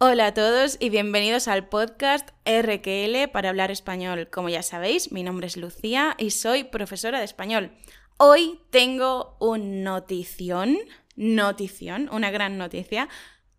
Hola 0.00 0.26
a 0.26 0.34
todos 0.34 0.76
y 0.78 0.90
bienvenidos 0.90 1.48
al 1.48 1.68
podcast 1.68 2.28
RQL 2.46 3.32
para 3.32 3.48
hablar 3.48 3.72
español. 3.72 4.28
Como 4.30 4.48
ya 4.48 4.62
sabéis, 4.62 5.10
mi 5.10 5.24
nombre 5.24 5.48
es 5.48 5.56
Lucía 5.56 6.14
y 6.18 6.30
soy 6.30 6.62
profesora 6.62 7.18
de 7.18 7.24
español. 7.24 7.72
Hoy 8.16 8.60
tengo 8.70 9.36
un 9.40 9.82
notición, 9.82 10.78
notición, 11.16 12.08
una 12.12 12.30
gran 12.30 12.58
noticia, 12.58 13.08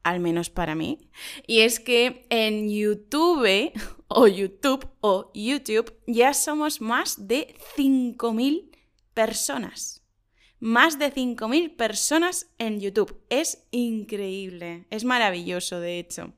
al 0.01 0.21
menos 0.21 0.49
para 0.49 0.75
mí, 0.75 1.09
y 1.45 1.59
es 1.59 1.81
que 1.81 2.25
en 2.29 2.69
YouTube 2.69 3.73
o 4.07 4.27
YouTube 4.29 4.87
o 5.01 5.31
YouTube 5.33 5.93
ya 6.07 6.33
somos 6.33 6.79
más 6.79 7.27
de 7.27 7.53
5.000 7.75 8.77
personas 9.13 9.98
más 10.59 10.99
de 10.99 11.13
5.000 11.13 11.75
personas 11.75 12.47
en 12.57 12.79
YouTube. 12.79 13.21
Es 13.29 13.65
increíble, 13.71 14.85
es 14.89 15.03
maravilloso 15.05 15.79
de 15.79 15.99
hecho. 15.99 16.33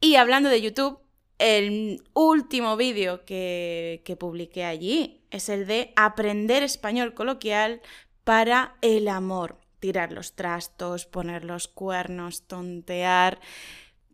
Y 0.00 0.16
hablando 0.16 0.48
de 0.48 0.62
YouTube, 0.62 1.00
el 1.38 2.02
último 2.12 2.76
vídeo 2.76 3.24
que, 3.24 4.02
que 4.04 4.16
publiqué 4.16 4.64
allí 4.64 5.22
es 5.30 5.48
el 5.48 5.66
de 5.66 5.92
aprender 5.96 6.62
español 6.62 7.14
coloquial 7.14 7.80
para 8.24 8.76
el 8.82 9.08
amor. 9.08 9.58
Tirar 9.78 10.12
los 10.12 10.34
trastos, 10.34 11.06
poner 11.06 11.44
los 11.44 11.66
cuernos, 11.66 12.46
tontear. 12.46 13.40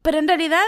Pero 0.03 0.19
en 0.19 0.29
realidad 0.29 0.65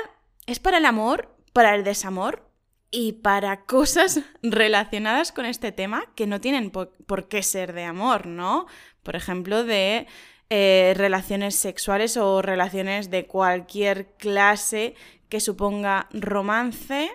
es 0.47 0.59
para 0.59 0.79
el 0.79 0.85
amor, 0.85 1.37
para 1.53 1.75
el 1.77 1.85
desamor 1.85 2.48
y 2.91 3.13
para 3.13 3.65
cosas 3.65 4.21
relacionadas 4.43 5.33
con 5.33 5.47
este 5.47 5.73
tema 5.73 6.05
que 6.15 6.27
no 6.27 6.41
tienen 6.41 6.71
por, 6.71 7.29
qué 7.29 7.43
ser 7.43 7.73
de 7.73 7.85
amor, 7.85 8.27
¿no? 8.27 8.67
Por 9.03 9.17
ejemplo, 9.17 9.65
de 9.65 10.07
eh, 10.51 10.95
relaciones 10.97 11.55
sexuales 11.55 12.17
o 12.17 12.43
relaciones 12.43 13.11
de 13.11 13.27
cualquier 13.27 14.15
clase 14.17 14.95
que 15.29 15.41
suponga 15.41 16.09
romance 16.13 17.11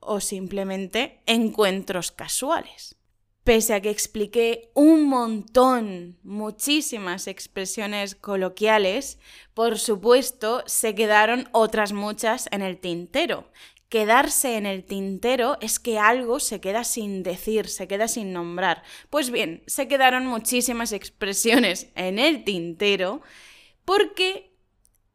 o 0.00 0.20
simplemente 0.20 1.20
encuentros 1.26 2.10
casuales. 2.10 2.96
Pese 3.44 3.74
a 3.74 3.80
que 3.80 3.90
expliqué 3.90 4.70
un 4.74 5.08
montón, 5.08 6.16
muchísimas 6.22 7.26
expresiones 7.26 8.14
coloquiales, 8.14 9.18
por 9.52 9.80
supuesto 9.80 10.62
se 10.66 10.94
quedaron 10.94 11.48
otras 11.50 11.92
muchas 11.92 12.48
en 12.52 12.62
el 12.62 12.78
tintero 12.78 13.50
quedarse 13.92 14.56
en 14.56 14.64
el 14.64 14.84
tintero 14.84 15.58
es 15.60 15.78
que 15.78 15.98
algo 15.98 16.40
se 16.40 16.62
queda 16.62 16.82
sin 16.82 17.22
decir, 17.22 17.68
se 17.68 17.86
queda 17.86 18.08
sin 18.08 18.32
nombrar. 18.32 18.82
Pues 19.10 19.30
bien, 19.30 19.62
se 19.66 19.86
quedaron 19.86 20.26
muchísimas 20.26 20.92
expresiones 20.94 21.90
en 21.94 22.18
el 22.18 22.42
tintero 22.42 23.20
porque 23.84 24.50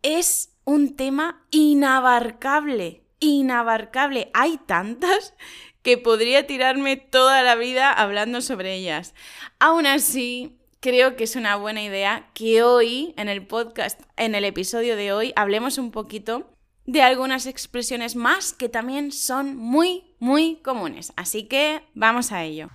es 0.03 0.53
un 0.64 0.95
tema 0.95 1.44
inabarcable, 1.50 3.02
inabarcable. 3.20 4.30
Hay 4.36 4.59
tantas 4.67 5.33
que 5.81 5.98
podría 5.98 6.45
tirarme 6.45 6.98
toda 6.98 7.42
la 7.42 7.55
vida 7.55 7.92
hablando 7.92 8.42
sobre 8.42 8.75
ellas. 8.75 9.16
Aún 9.58 9.88
así, 9.88 10.59
creo 10.81 11.16
que 11.16 11.23
es 11.23 11.36
una 11.36 11.55
buena 11.55 11.81
idea 11.81 12.30
que 12.36 12.61
hoy, 12.61 13.16
en 13.17 13.28
el 13.28 13.48
podcast, 13.48 14.00
en 14.17 14.36
el 14.36 14.45
episodio 14.45 14.95
de 14.95 15.14
hoy, 15.14 15.33
hablemos 15.36 15.80
un 15.80 15.89
poquito 15.89 16.48
de 16.88 17.02
algunas 17.02 17.45
expresiones 17.45 18.16
más 18.16 18.53
que 18.53 18.69
también 18.69 19.11
son 19.11 19.57
muy, 19.57 20.05
muy 20.19 20.55
comunes. 20.63 21.11
Así 21.17 21.43
que 21.43 21.83
vamos 21.93 22.31
a 22.31 22.43
ello. 22.45 22.69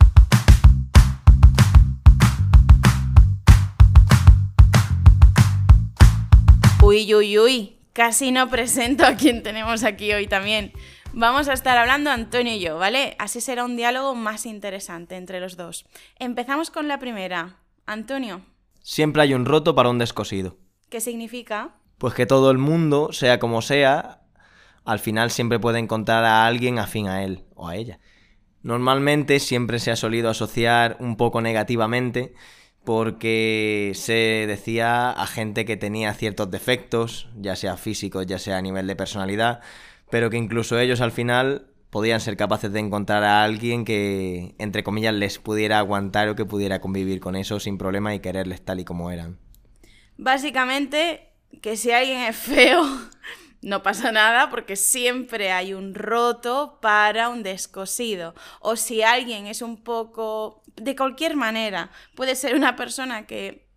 Uy, 6.84 7.14
uy, 7.14 7.38
uy, 7.38 7.77
casi 7.94 8.33
no 8.33 8.50
presento 8.50 9.06
a 9.06 9.16
quien 9.16 9.42
tenemos 9.42 9.83
aquí 9.83 10.12
hoy 10.12 10.27
también. 10.27 10.72
Vamos 11.14 11.48
a 11.48 11.55
estar 11.55 11.78
hablando 11.78 12.10
Antonio 12.10 12.55
y 12.55 12.60
yo, 12.60 12.77
¿vale? 12.77 13.16
Así 13.18 13.40
será 13.40 13.64
un 13.64 13.77
diálogo 13.77 14.14
más 14.14 14.44
interesante 14.44 15.16
entre 15.16 15.40
los 15.40 15.56
dos. 15.56 15.86
Empezamos 16.18 16.70
con 16.70 16.86
la 16.86 16.98
primera. 16.98 17.56
Antonio. 17.86 18.42
Siempre 18.83 19.23
hay 19.23 19.33
un 19.33 19.46
roto 19.46 19.74
para 19.74 19.89
un 19.89 19.98
descosido. 19.98 20.58
¿Qué 20.90 21.00
significa? 21.00 21.74
Pues 22.02 22.14
que 22.14 22.27
todo 22.27 22.51
el 22.51 22.58
mundo, 22.58 23.13
sea 23.13 23.39
como 23.39 23.63
sea, 23.63 24.23
al 24.85 24.98
final 24.98 25.30
siempre 25.30 25.61
puede 25.61 25.79
encontrar 25.79 26.24
a 26.24 26.46
alguien 26.46 26.80
afín 26.80 27.07
a 27.07 27.23
él 27.23 27.45
o 27.55 27.68
a 27.68 27.77
ella. 27.77 28.01
Normalmente 28.64 29.39
siempre 29.39 29.79
se 29.79 29.92
ha 29.92 29.95
solido 29.95 30.29
asociar 30.29 30.96
un 30.98 31.17
poco 31.17 31.41
negativamente 31.41 32.35
porque 32.83 33.92
se 33.95 34.48
decía 34.48 35.12
a 35.12 35.27
gente 35.29 35.64
que 35.64 35.77
tenía 35.77 36.12
ciertos 36.14 36.51
defectos, 36.51 37.29
ya 37.36 37.55
sea 37.55 37.77
físicos, 37.77 38.27
ya 38.27 38.41
sea 38.41 38.58
a 38.58 38.62
nivel 38.62 38.89
de 38.89 38.96
personalidad, 38.96 39.61
pero 40.11 40.29
que 40.29 40.39
incluso 40.39 40.80
ellos 40.80 41.01
al 41.01 41.12
final 41.12 41.68
podían 41.91 42.18
ser 42.20 42.36
capaces 42.36 42.73
de 42.73 42.80
encontrar 42.80 43.23
a 43.23 43.45
alguien 43.45 43.85
que, 43.85 44.57
entre 44.58 44.83
comillas, 44.83 45.14
les 45.14 45.39
pudiera 45.39 45.79
aguantar 45.79 46.29
o 46.30 46.35
que 46.35 46.46
pudiera 46.46 46.80
convivir 46.80 47.20
con 47.20 47.36
eso 47.36 47.61
sin 47.61 47.79
problema 47.79 48.12
y 48.12 48.18
quererles 48.18 48.61
tal 48.61 48.80
y 48.80 48.85
como 48.85 49.12
eran. 49.12 49.39
Básicamente, 50.17 51.31
que 51.61 51.77
si 51.77 51.90
alguien 51.90 52.20
es 52.20 52.36
feo, 52.36 52.83
no 53.63 53.83
pasa 53.83 54.13
nada 54.13 54.51
porque 54.51 54.77
siempre 54.77 55.52
hay 55.52 55.74
un 55.74 55.95
roto 55.95 56.79
para 56.80 57.29
un 57.29 57.42
descosido. 57.42 58.35
O 58.61 58.77
si 58.77 59.02
alguien 59.02 59.46
es 59.46 59.62
un 59.62 59.83
poco, 59.83 60.62
de 60.77 60.96
cualquier 60.96 61.36
manera, 61.36 61.91
puede 62.14 62.35
ser 62.35 62.55
una 62.55 62.77
persona 62.77 63.27
que 63.27 63.68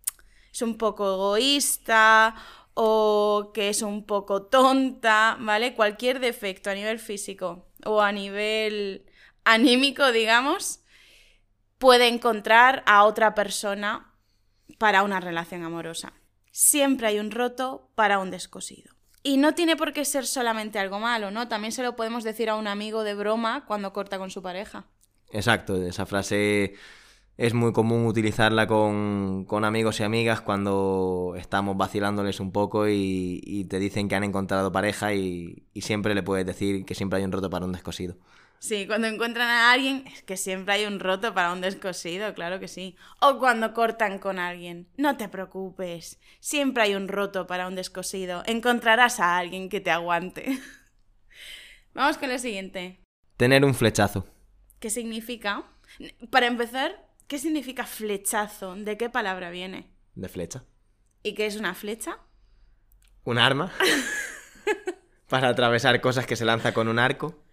es 0.52 0.62
un 0.62 0.76
poco 0.78 1.14
egoísta 1.14 2.34
o 2.74 3.52
que 3.54 3.68
es 3.68 3.82
un 3.82 4.04
poco 4.04 4.42
tonta, 4.42 5.36
¿vale? 5.40 5.74
Cualquier 5.74 6.20
defecto 6.20 6.70
a 6.70 6.74
nivel 6.74 6.98
físico 6.98 7.68
o 7.84 8.02
a 8.02 8.12
nivel 8.12 9.06
anímico, 9.44 10.12
digamos, 10.12 10.80
puede 11.78 12.08
encontrar 12.08 12.82
a 12.86 13.04
otra 13.04 13.34
persona 13.34 14.12
para 14.78 15.04
una 15.04 15.20
relación 15.20 15.62
amorosa 15.62 16.12
siempre 16.56 17.06
hay 17.06 17.18
un 17.18 17.30
roto 17.30 17.90
para 17.94 18.18
un 18.18 18.30
descosido. 18.30 18.94
Y 19.22 19.36
no 19.36 19.54
tiene 19.54 19.76
por 19.76 19.92
qué 19.92 20.06
ser 20.06 20.24
solamente 20.24 20.78
algo 20.78 20.98
malo, 20.98 21.30
¿no? 21.30 21.48
También 21.48 21.70
se 21.70 21.82
lo 21.82 21.96
podemos 21.96 22.24
decir 22.24 22.48
a 22.48 22.56
un 22.56 22.66
amigo 22.66 23.04
de 23.04 23.14
broma 23.14 23.66
cuando 23.66 23.92
corta 23.92 24.16
con 24.16 24.30
su 24.30 24.40
pareja. 24.40 24.86
Exacto, 25.32 25.76
esa 25.82 26.06
frase 26.06 26.72
es 27.36 27.52
muy 27.52 27.74
común 27.74 28.06
utilizarla 28.06 28.66
con, 28.66 29.46
amigos 29.64 30.00
y 30.00 30.04
amigas 30.04 30.40
cuando 30.40 31.34
estamos 31.36 31.76
vacilándoles 31.76 32.40
un 32.40 32.52
poco 32.52 32.88
y, 32.88 33.66
te 33.68 33.78
dicen 33.78 34.08
que 34.08 34.14
han 34.14 34.24
encontrado 34.24 34.72
pareja 34.72 35.12
y, 35.12 35.66
y 35.74 35.82
siempre 35.82 36.14
le 36.14 36.22
puedes 36.22 36.46
decir 36.46 36.86
que 36.86 36.94
siempre 36.94 37.18
hay 37.18 37.26
un 37.26 37.32
roto 37.32 37.50
para 37.50 37.66
un 37.66 37.72
descosido. 37.72 38.16
Sí, 38.58 38.86
cuando 38.86 39.06
encuentran 39.06 39.48
a 39.48 39.72
alguien, 39.72 40.06
es 40.06 40.22
que 40.22 40.36
siempre 40.36 40.74
hay 40.74 40.86
un 40.86 41.00
roto 41.00 41.34
para 41.34 41.52
un 41.52 41.60
descosido, 41.60 42.34
claro 42.34 42.58
que 42.58 42.68
sí. 42.68 42.96
O 43.20 43.38
cuando 43.38 43.72
cortan 43.74 44.18
con 44.18 44.38
alguien, 44.38 44.88
no 44.96 45.16
te 45.16 45.28
preocupes, 45.28 46.18
siempre 46.40 46.84
hay 46.84 46.94
un 46.94 47.08
roto 47.08 47.46
para 47.46 47.68
un 47.68 47.74
descosido. 47.74 48.42
Encontrarás 48.46 49.20
a 49.20 49.38
alguien 49.38 49.68
que 49.68 49.80
te 49.80 49.90
aguante. 49.90 50.58
Vamos 51.94 52.18
con 52.18 52.30
el 52.30 52.40
siguiente. 52.40 53.00
Tener 53.36 53.64
un 53.64 53.74
flechazo. 53.74 54.26
¿Qué 54.80 54.90
significa? 54.90 55.64
Para 56.30 56.46
empezar, 56.46 57.10
¿qué 57.26 57.38
significa 57.38 57.84
flechazo? 57.84 58.74
¿De 58.74 58.96
qué 58.96 59.08
palabra 59.08 59.50
viene? 59.50 59.90
De 60.14 60.28
flecha. 60.28 60.64
¿Y 61.22 61.34
qué 61.34 61.46
es 61.46 61.56
una 61.56 61.74
flecha? 61.74 62.18
Un 63.24 63.38
arma. 63.38 63.72
para 65.28 65.48
atravesar 65.48 66.00
cosas 66.00 66.26
que 66.26 66.36
se 66.36 66.44
lanza 66.44 66.72
con 66.72 66.88
un 66.88 66.98
arco. 66.98 67.45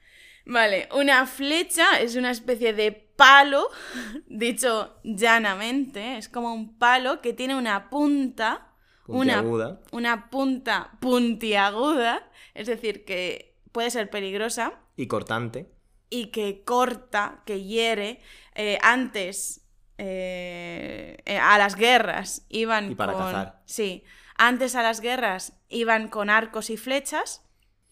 Vale, 0.46 0.90
una 0.94 1.26
flecha 1.26 2.00
es 2.02 2.16
una 2.16 2.32
especie 2.32 2.74
de 2.74 2.92
palo, 2.92 3.70
dicho 4.28 5.00
llanamente, 5.04 6.18
es 6.18 6.30
como 6.30 6.54
un 6.54 6.78
palo 6.78 7.22
que 7.22 7.34
tiene 7.34 7.56
una 7.56 7.90
punta, 7.90 8.74
una, 9.08 9.44
una 9.92 10.30
punta 10.30 10.92
puntiaguda, 11.00 12.30
es 12.54 12.68
decir, 12.68 13.06
que 13.06 13.58
puede 13.72 13.90
ser 13.90 14.10
peligrosa. 14.10 14.74
Y 14.96 15.08
cortante. 15.08 15.72
Y 16.10 16.28
que 16.28 16.64
corta, 16.64 17.42
que 17.46 17.64
hiere. 17.64 18.22
Eh, 18.54 18.78
antes, 18.82 19.66
eh, 19.98 21.18
eh, 21.26 21.38
a 21.38 21.58
las 21.58 21.76
guerras 21.76 22.46
iban 22.50 22.92
y 22.92 22.96
para 22.96 23.14
cazar. 23.14 23.62
Sí, 23.66 24.04
antes 24.38 24.76
a 24.76 24.84
las 24.84 25.02
guerras 25.02 25.60
iban 25.70 26.08
con 26.08 26.30
arcos 26.30 26.70
y 26.70 26.78
flechas 26.78 27.43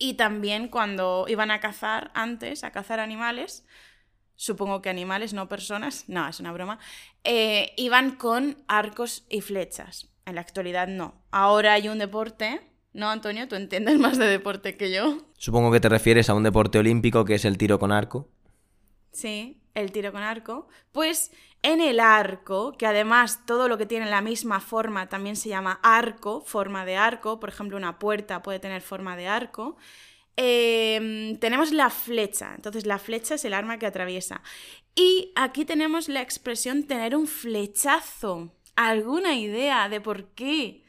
y 0.01 0.15
también 0.15 0.67
cuando 0.67 1.25
iban 1.27 1.51
a 1.51 1.59
cazar 1.59 2.09
antes, 2.15 2.63
a 2.63 2.71
cazar 2.71 2.99
animales, 2.99 3.63
supongo 4.35 4.81
que 4.81 4.89
animales, 4.89 5.31
no 5.33 5.47
personas, 5.47 6.05
no, 6.07 6.27
es 6.27 6.39
una 6.39 6.51
broma, 6.51 6.79
eh, 7.23 7.73
iban 7.77 8.15
con 8.15 8.57
arcos 8.67 9.25
y 9.29 9.41
flechas. 9.41 10.09
En 10.25 10.35
la 10.35 10.41
actualidad 10.41 10.87
no. 10.87 11.13
Ahora 11.29 11.73
hay 11.73 11.87
un 11.87 11.99
deporte, 11.99 12.61
¿no, 12.93 13.09
Antonio? 13.11 13.47
Tú 13.47 13.55
entiendes 13.55 13.99
más 13.99 14.17
de 14.17 14.25
deporte 14.25 14.75
que 14.75 14.91
yo. 14.91 15.19
Supongo 15.37 15.71
que 15.71 15.79
te 15.79 15.89
refieres 15.89 16.29
a 16.31 16.33
un 16.33 16.43
deporte 16.43 16.79
olímpico 16.79 17.23
que 17.23 17.35
es 17.35 17.45
el 17.45 17.59
tiro 17.59 17.77
con 17.77 17.91
arco. 17.91 18.27
Sí, 19.11 19.60
el 19.73 19.91
tiro 19.91 20.11
con 20.11 20.21
arco, 20.21 20.67
pues 20.91 21.31
en 21.63 21.81
el 21.81 21.99
arco, 21.99 22.73
que 22.77 22.87
además 22.87 23.45
todo 23.45 23.67
lo 23.67 23.77
que 23.77 23.85
tiene 23.85 24.09
la 24.09 24.21
misma 24.21 24.59
forma 24.59 25.09
también 25.09 25.35
se 25.35 25.49
llama 25.49 25.79
arco, 25.83 26.41
forma 26.41 26.85
de 26.85 26.97
arco, 26.97 27.39
por 27.39 27.49
ejemplo 27.49 27.77
una 27.77 27.99
puerta 27.99 28.41
puede 28.41 28.59
tener 28.59 28.81
forma 28.81 29.15
de 29.15 29.27
arco, 29.27 29.77
em, 30.35 31.37
tenemos 31.37 31.71
la 31.71 31.89
flecha, 31.89 32.53
entonces 32.55 32.85
la 32.85 32.97
flecha 32.99 33.35
es 33.35 33.45
el 33.45 33.53
arma 33.53 33.77
que 33.77 33.85
atraviesa. 33.85 34.41
Y 34.95 35.31
aquí 35.35 35.65
tenemos 35.65 36.09
la 36.09 36.21
expresión 36.21 36.83
tener 36.83 37.15
un 37.15 37.27
flechazo. 37.27 38.51
¿Alguna 38.75 39.35
idea 39.35 39.87
de 39.89 40.01
por 40.01 40.29
qué 40.29 40.83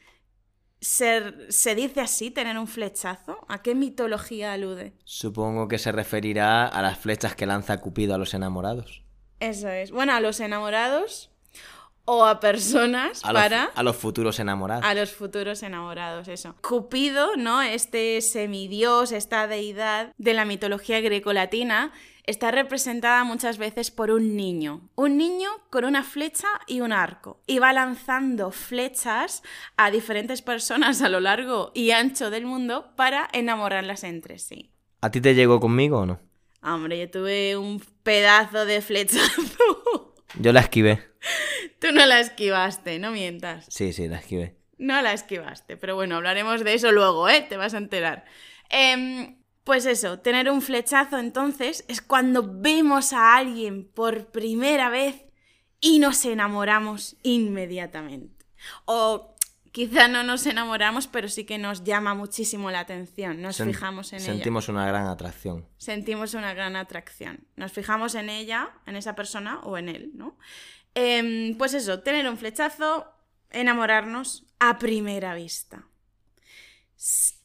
se, 0.82 1.75
dice 1.75 2.00
así, 2.00 2.31
tener 2.31 2.58
un 2.58 2.67
flechazo? 2.67 3.38
¿A 3.49 3.62
qué 3.62 3.75
mitología 3.75 4.52
alude? 4.52 4.93
Supongo 5.05 5.69
que 5.69 5.79
se 5.79 5.93
referirá 5.93 6.67
a 6.67 6.82
las 6.82 6.99
flechas 6.99 7.34
que 7.34 7.46
lanza 7.46 7.81
Cupido 7.81 8.14
a 8.14 8.19
los 8.19 8.34
enamorados. 8.34 9.05
Eso 9.40 9.69
es. 9.69 9.90
Bueno, 9.93 10.12
a 10.12 10.20
los 10.20 10.40
enamorados 10.40 11.31
o 12.04 12.25
a 12.25 12.40
personas 12.40 13.22
para... 13.22 13.64
a 13.64 13.82
los 13.82 13.96
futuros 13.96 14.38
enamorados. 14.40 14.84
A 14.84 14.94
los 14.94 15.12
futuros 15.12 15.62
enamorados, 15.62 16.28
eso. 16.28 16.54
Cupido, 16.60 17.37
¿no? 17.37 17.62
Este 17.62 18.20
semidios, 18.20 19.12
esta 19.12 19.46
deidad 19.46 20.12
de 20.19 20.34
la 20.34 20.44
mitología 20.44 21.00
grecolatina, 21.00 21.93
está 22.25 22.50
representada 22.50 23.25
muchas 23.25 23.58
veces 23.58 23.90
por 23.90 24.10
un 24.10 24.37
niño. 24.37 24.88
Un 24.94 25.16
niño 25.16 25.50
con 25.70 25.84
una 25.84 26.02
flecha 26.02 26.49
y 26.66 26.81
un 26.81 26.93
arco. 26.93 27.40
Y 27.46 27.58
va 27.58 27.72
lanzando 27.72 28.50
flechas 28.50 29.43
a 29.76 29.90
diferentes 29.90 30.43
personas 30.43 31.02
a 31.02 31.08
lo 31.08 31.20
largo 31.20 31.70
y 31.75 31.90
ancho 31.90 32.31
del 32.31 32.46
mundo 32.46 32.93
para 32.96 33.28
enamorarlas 33.32 34.04
entre 34.04 34.38
sí. 34.38 34.72
¿A 35.00 35.10
ti 35.10 35.20
te 35.20 35.34
llegó 35.34 35.60
conmigo 35.60 36.00
o 36.00 36.06
no? 36.06 36.20
Hombre, 36.62 36.99
yo 36.99 37.10
tuve 37.10 37.56
un 37.56 37.81
pedazo 38.02 38.64
de 38.66 38.81
flechazo. 38.81 40.12
Yo 40.40 40.52
la 40.52 40.60
esquivé. 40.60 41.12
Tú 41.78 41.92
no 41.92 42.06
la 42.06 42.20
esquivaste, 42.20 42.98
no 42.98 43.10
mientas. 43.10 43.66
Sí, 43.69 43.92
sí, 43.92 44.08
la 44.08 44.19
esquivé. 44.19 44.56
No 44.78 45.00
la 45.02 45.12
esquivaste, 45.12 45.76
pero 45.76 45.94
bueno, 45.94 46.16
hablaremos 46.16 46.64
de 46.64 46.74
eso 46.74 46.90
luego, 46.92 47.28
¿eh? 47.28 47.46
Te 47.48 47.56
vas 47.56 47.74
a 47.74 47.78
enterar. 47.78 48.24
Eh, 48.70 49.36
pues 49.64 49.86
eso, 49.86 50.19
tener 50.19 50.50
un 50.50 50.60
flechazo 50.60 51.19
entonces 51.19 51.84
es 51.86 52.02
cuando 52.02 52.42
vemos 52.60 53.12
a 53.12 53.36
alguien 53.36 53.84
por 53.84 54.26
primera 54.32 54.88
vez 54.88 55.24
y 55.80 56.00
nos 56.00 56.24
enamoramos 56.24 57.16
inmediatamente. 57.22 58.44
O 58.86 59.36
quizá 59.70 60.08
no 60.08 60.25
nos 60.25 60.46
enamoramos, 60.46 61.06
pero 61.06 61.28
sí 61.28 61.44
que 61.44 61.58
nos 61.58 61.84
llama 61.84 62.14
muchísimo 62.14 62.72
la 62.72 62.80
atención, 62.80 63.40
nos 63.40 63.58
fijamos 63.58 64.12
en 64.12 64.20
ella. 64.20 64.32
Sentimos 64.32 64.68
una 64.68 64.86
gran 64.86 65.06
atracción. 65.06 65.66
Sentimos 65.76 66.34
una 66.34 66.54
gran 66.54 66.75
atracción. 66.75 67.46
Nos 67.56 67.72
fijamos 67.72 68.16
en 68.16 68.30
ella, 68.30 68.70
en 68.86 68.96
esa 68.96 69.14
persona 69.14 69.60
o 69.60 69.78
en 69.78 69.88
él, 69.88 70.10
¿no? 70.14 70.36
Em, 70.94 71.56
pues 71.56 71.74
eso, 71.74 72.00
tener 72.00 72.28
un 72.28 72.36
flechazo, 72.36 73.06
enamorarnos 73.50 74.44
a 74.58 74.78
primera 74.78 75.34
vista. 75.34 75.88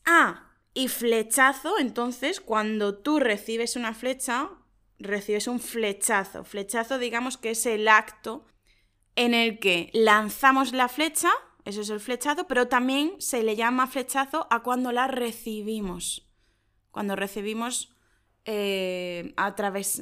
Ah, 0.06 0.52
y 0.74 0.90
flechazo, 0.90 1.80
entonces, 1.80 2.40
cuando 2.40 2.98
tú 3.00 3.20
recibes 3.20 3.76
una 3.76 3.94
flecha, 3.94 4.50
recibes 5.00 5.48
un 5.48 5.60
flechazo. 5.60 6.44
Flechazo, 6.44 7.00
digamos 7.00 7.38
que 7.38 7.52
es 7.52 7.66
el 7.66 7.88
acto 7.88 8.46
en 9.16 9.34
el 9.34 9.60
que 9.60 9.90
lanzamos 9.94 10.74
la 10.74 10.88
flecha, 10.88 11.32
eso 11.66 11.82
es 11.82 11.90
el 11.90 12.00
flechazo, 12.00 12.48
pero 12.48 12.68
también 12.68 13.16
se 13.20 13.44
le 13.44 13.56
llama 13.56 13.88
flechazo 13.88 14.48
a 14.50 14.62
cuando 14.62 14.92
la 14.92 15.08
recibimos. 15.08 16.30
Cuando 16.92 17.16
recibimos, 17.16 17.94
eh, 18.46 19.34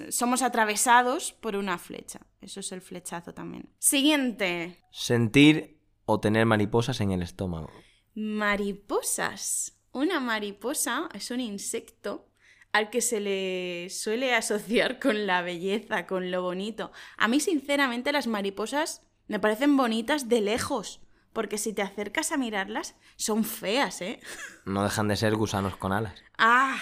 somos 0.10 0.42
atravesados 0.42 1.32
por 1.32 1.56
una 1.56 1.78
flecha. 1.78 2.20
Eso 2.46 2.60
es 2.60 2.72
el 2.72 2.82
flechazo 2.82 3.34
también. 3.34 3.74
Siguiente. 3.80 4.80
Sentir 4.92 5.82
o 6.06 6.20
tener 6.20 6.46
mariposas 6.46 7.02
en 7.02 7.12
el 7.12 7.24
estómago. 7.24 7.72
Mariposas. 8.14 9.80
Una 9.92 10.20
mariposa 10.20 11.10
es 11.16 11.32
un 11.32 11.40
insecto 11.40 12.30
al 12.72 12.92
que 12.92 13.02
se 13.02 13.20
le 13.20 13.90
suele 13.90 14.36
asociar 14.36 15.00
con 15.00 15.26
la 15.26 15.42
belleza, 15.42 16.06
con 16.06 16.30
lo 16.30 16.44
bonito. 16.44 16.92
A 17.18 17.28
mí, 17.28 17.40
sinceramente, 17.40 18.12
las 18.12 18.28
mariposas 18.28 19.02
me 19.28 19.40
parecen 19.40 19.76
bonitas 19.76 20.30
de 20.30 20.42
lejos, 20.42 21.02
porque 21.36 21.58
si 21.58 21.74
te 21.74 21.82
acercas 21.82 22.32
a 22.32 22.38
mirarlas, 22.38 22.96
son 23.18 23.44
feas, 23.44 24.02
¿eh? 24.02 24.20
No 24.66 24.84
dejan 24.84 25.08
de 25.08 25.16
ser 25.16 25.36
gusanos 25.36 25.76
con 25.76 25.92
alas. 25.92 26.24
Ah, 26.40 26.78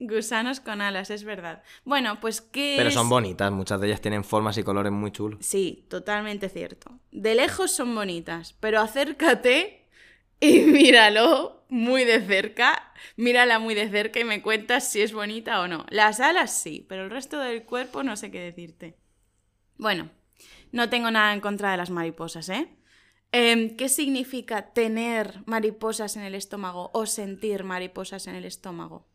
gusanos 0.00 0.58
con 0.58 0.80
alas, 0.80 1.10
es 1.10 1.22
verdad. 1.22 1.62
Bueno, 1.84 2.18
pues 2.18 2.40
qué. 2.40 2.74
Pero 2.76 2.90
son 2.90 3.08
bonitas, 3.08 3.52
muchas 3.52 3.80
de 3.80 3.86
ellas 3.86 4.00
tienen 4.00 4.24
formas 4.24 4.58
y 4.58 4.64
colores 4.64 4.90
muy 4.90 5.12
chulos. 5.12 5.38
Sí, 5.44 5.86
totalmente 5.88 6.48
cierto. 6.48 6.98
De 7.12 7.36
lejos 7.36 7.70
son 7.70 7.94
bonitas, 7.94 8.56
pero 8.58 8.80
acércate 8.80 9.86
y 10.40 10.60
míralo 10.62 11.66
muy 11.68 12.04
de 12.04 12.20
cerca, 12.26 12.92
mírala 13.16 13.58
muy 13.58 13.74
de 13.74 13.88
cerca 13.90 14.18
y 14.18 14.24
me 14.24 14.42
cuentas 14.42 14.90
si 14.90 15.02
es 15.02 15.12
bonita 15.12 15.60
o 15.60 15.68
no. 15.68 15.84
Las 15.90 16.18
alas 16.18 16.58
sí, 16.58 16.84
pero 16.88 17.04
el 17.04 17.10
resto 17.10 17.38
del 17.38 17.62
cuerpo 17.62 18.02
no 18.02 18.16
sé 18.16 18.30
qué 18.30 18.40
decirte. 18.40 18.96
Bueno, 19.76 20.10
no 20.72 20.88
tengo 20.88 21.10
nada 21.10 21.34
en 21.34 21.40
contra 21.40 21.70
de 21.70 21.76
las 21.76 21.90
mariposas, 21.90 22.48
¿eh? 22.48 22.68
Em, 23.30 23.76
¿Qué 23.76 23.88
significa 23.88 24.72
tener 24.72 25.42
mariposas 25.46 26.16
en 26.16 26.22
el 26.22 26.34
estómago 26.34 26.90
o 26.94 27.06
sentir 27.06 27.64
mariposas 27.64 28.26
en 28.26 28.34
el 28.34 28.44
estómago? 28.44 29.06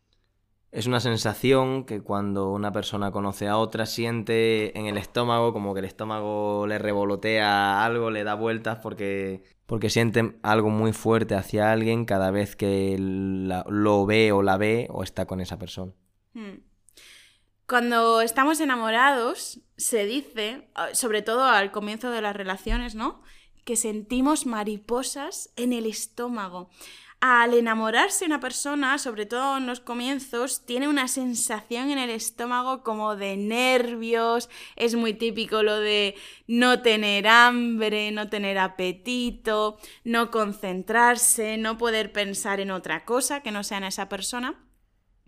Es 0.72 0.88
una 0.88 1.00
sensación 1.00 1.86
que 1.86 2.02
cuando 2.02 2.52
una 2.52 2.72
persona 2.72 3.12
conoce 3.12 3.48
a 3.48 3.58
otra 3.58 3.86
siente 3.86 4.78
en 4.78 4.88
el 4.88 4.98
estómago, 4.98 5.54
como 5.54 5.74
que 5.74 5.82
el 5.82 5.86
estómago 5.86 6.66
le 6.66 6.80
revolotea 6.80 7.86
algo, 7.86 8.10
le 8.10 8.24
da 8.24 8.34
vueltas 8.34 8.80
porque, 8.82 9.44
porque 9.68 9.92
siente 9.92 10.36
algo 10.42 10.70
muy 10.70 10.92
fuerte 10.92 11.36
hacia 11.36 11.72
alguien 11.72 12.06
cada 12.06 12.32
vez 12.32 12.56
que 12.56 12.98
lo 13.00 14.06
ve 14.08 14.32
o 14.32 14.42
la 14.42 14.58
ve 14.58 14.88
o 14.90 15.04
está 15.04 15.26
con 15.28 15.42
esa 15.42 15.60
persona. 15.60 15.92
Hmm. 16.34 16.62
Cuando 17.68 18.22
estamos 18.22 18.60
enamorados, 18.60 19.62
se 19.78 20.06
dice, 20.06 20.70
sobre 20.94 21.22
todo 21.22 21.46
al 21.46 21.72
comienzo 21.72 22.10
de 22.10 22.22
las 22.22 22.36
relaciones, 22.36 22.96
¿no? 22.96 23.22
Que 23.64 23.76
sentimos 23.76 24.46
mariposas 24.46 25.52
en 25.56 25.74
el 25.74 25.86
estómago 25.86 26.70
al 27.26 27.54
enamorarse 27.54 28.26
una 28.26 28.42
persona, 28.42 28.98
sobre 28.98 29.26
todo 29.26 29.56
en 29.56 29.66
los 29.66 29.80
comienzos, 29.80 30.66
tiene 30.66 30.90
una 30.90 31.08
sensación 31.08 31.90
en 31.90 31.98
el 31.98 32.10
estómago 32.10 32.84
como 32.84 33.16
de 33.16 33.38
nervios, 33.38 34.50
es 34.76 34.96
muy 34.96 35.14
típico 35.14 35.64
lo 35.64 35.80
de 35.80 36.16
no 36.48 36.82
tener 36.82 37.30
hambre, 37.30 38.12
no 38.12 38.28
tener 38.28 38.58
apetito, 38.58 39.78
no 40.04 40.32
concentrarse, 40.32 41.56
no 41.56 41.78
poder 41.78 42.12
pensar 42.12 42.60
en 42.60 42.72
otra 42.72 43.06
cosa 43.06 43.40
que 43.40 43.52
no 43.52 43.64
sea 43.64 43.78
en 43.78 43.86
esa 43.86 44.10
persona. 44.10 44.62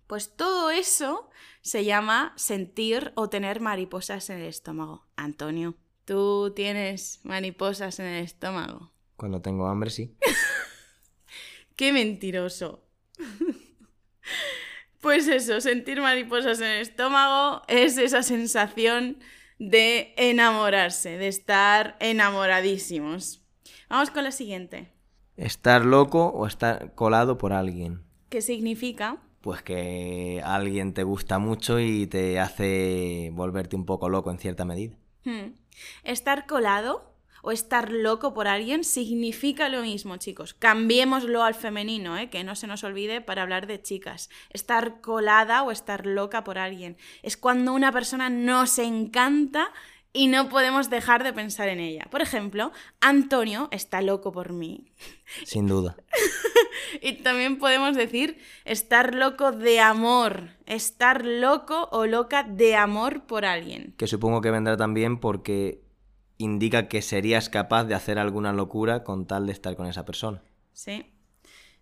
Pues 0.06 0.36
todo 0.36 0.72
eso 0.72 1.30
se 1.62 1.86
llama 1.86 2.34
sentir 2.36 3.14
o 3.16 3.30
tener 3.30 3.62
mariposas 3.62 4.30
en 4.30 4.40
el 4.40 4.48
estómago. 4.48 5.08
Antonio, 5.16 5.76
¿tú 6.06 6.54
tienes 6.56 7.20
mariposas 7.24 8.00
en 8.00 8.06
el 8.06 8.24
estómago? 8.24 8.92
Cuando 9.18 9.42
tengo 9.42 9.68
hambre, 9.68 9.90
sí. 9.90 10.16
¡Qué 11.76 11.92
mentiroso! 11.92 12.86
pues 15.02 15.28
eso, 15.28 15.60
sentir 15.62 16.02
mariposas 16.02 16.60
en 16.62 16.68
el 16.68 16.82
estómago 16.82 17.64
es 17.68 17.98
esa 17.98 18.24
sensación 18.24 19.18
de 19.60 20.14
enamorarse, 20.18 21.18
de 21.18 21.28
estar 21.28 21.98
enamoradísimos. 22.00 23.42
Vamos 23.90 24.12
con 24.12 24.24
la 24.24 24.32
siguiente. 24.32 24.92
Estar 25.38 25.86
loco 25.86 26.28
o 26.28 26.48
estar 26.48 26.94
colado 26.96 27.38
por 27.38 27.54
alguien. 27.54 28.04
¿Qué 28.30 28.42
significa? 28.42 29.18
Pues 29.42 29.62
que 29.62 30.42
alguien 30.44 30.94
te 30.94 31.04
gusta 31.04 31.40
mucho 31.40 31.80
y 31.80 32.08
te 32.08 32.40
hace 32.40 33.32
volverte 33.34 33.76
un 33.76 33.86
poco 33.86 34.10
loco 34.10 34.32
en 34.32 34.40
cierta 34.40 34.66
medida. 34.66 34.98
Hmm. 35.24 35.54
Estar 36.04 36.46
colado 36.46 37.16
o 37.46 37.52
estar 37.52 37.92
loco 37.92 38.34
por 38.34 38.48
alguien 38.48 38.84
significa 38.84 39.70
lo 39.70 39.84
mismo, 39.84 40.18
chicos. 40.18 40.56
Cambiémoslo 40.56 41.44
al 41.44 41.54
femenino, 41.54 42.18
¿eh? 42.18 42.32
que 42.32 42.44
no 42.44 42.56
se 42.56 42.66
nos 42.66 42.84
olvide 42.84 43.22
para 43.22 43.44
hablar 43.44 43.68
de 43.68 43.80
chicas. 43.80 44.32
Estar 44.50 45.00
colada 45.00 45.62
o 45.62 45.70
estar 45.70 46.08
loca 46.08 46.44
por 46.44 46.58
alguien. 46.58 46.98
Es 47.22 47.38
cuando 47.38 47.74
una 47.74 47.92
persona 47.92 48.32
nos 48.32 48.80
encanta 48.80 49.72
y 50.16 50.28
no 50.28 50.48
podemos 50.48 50.90
dejar 50.90 51.26
de 51.26 51.34
pensar 51.34 51.68
en 51.68 51.82
ella. 51.82 52.08
Por 52.10 52.22
ejemplo, 52.22 52.72
Antonio 53.02 53.68
está 53.72 54.02
loco 54.02 54.32
por 54.32 54.54
mí. 54.54 54.86
Sin 55.44 55.68
duda. 55.68 55.98
y 57.02 57.22
también 57.22 57.60
podemos 57.60 57.98
decir 57.98 58.38
estar 58.64 59.14
loco 59.14 59.52
de 59.52 59.82
amor, 59.82 60.52
estar 60.68 61.26
loco 61.26 61.90
o 61.92 62.06
loca 62.06 62.44
de 62.44 62.78
amor 62.78 63.26
por 63.26 63.44
alguien. 63.44 63.94
Que 63.98 64.08
supongo 64.08 64.40
que 64.40 64.52
vendrá 64.52 64.78
también 64.78 65.20
porque 65.20 65.84
indica 66.38 66.88
que 66.88 67.02
serías 67.02 67.50
capaz 67.50 67.84
de 67.84 67.96
hacer 67.96 68.18
alguna 68.18 68.54
locura 68.54 69.04
con 69.04 69.28
tal 69.28 69.48
de 69.48 69.52
estar 69.52 69.76
con 69.76 69.86
esa 69.86 70.06
persona. 70.06 70.42
Sí. 70.72 71.12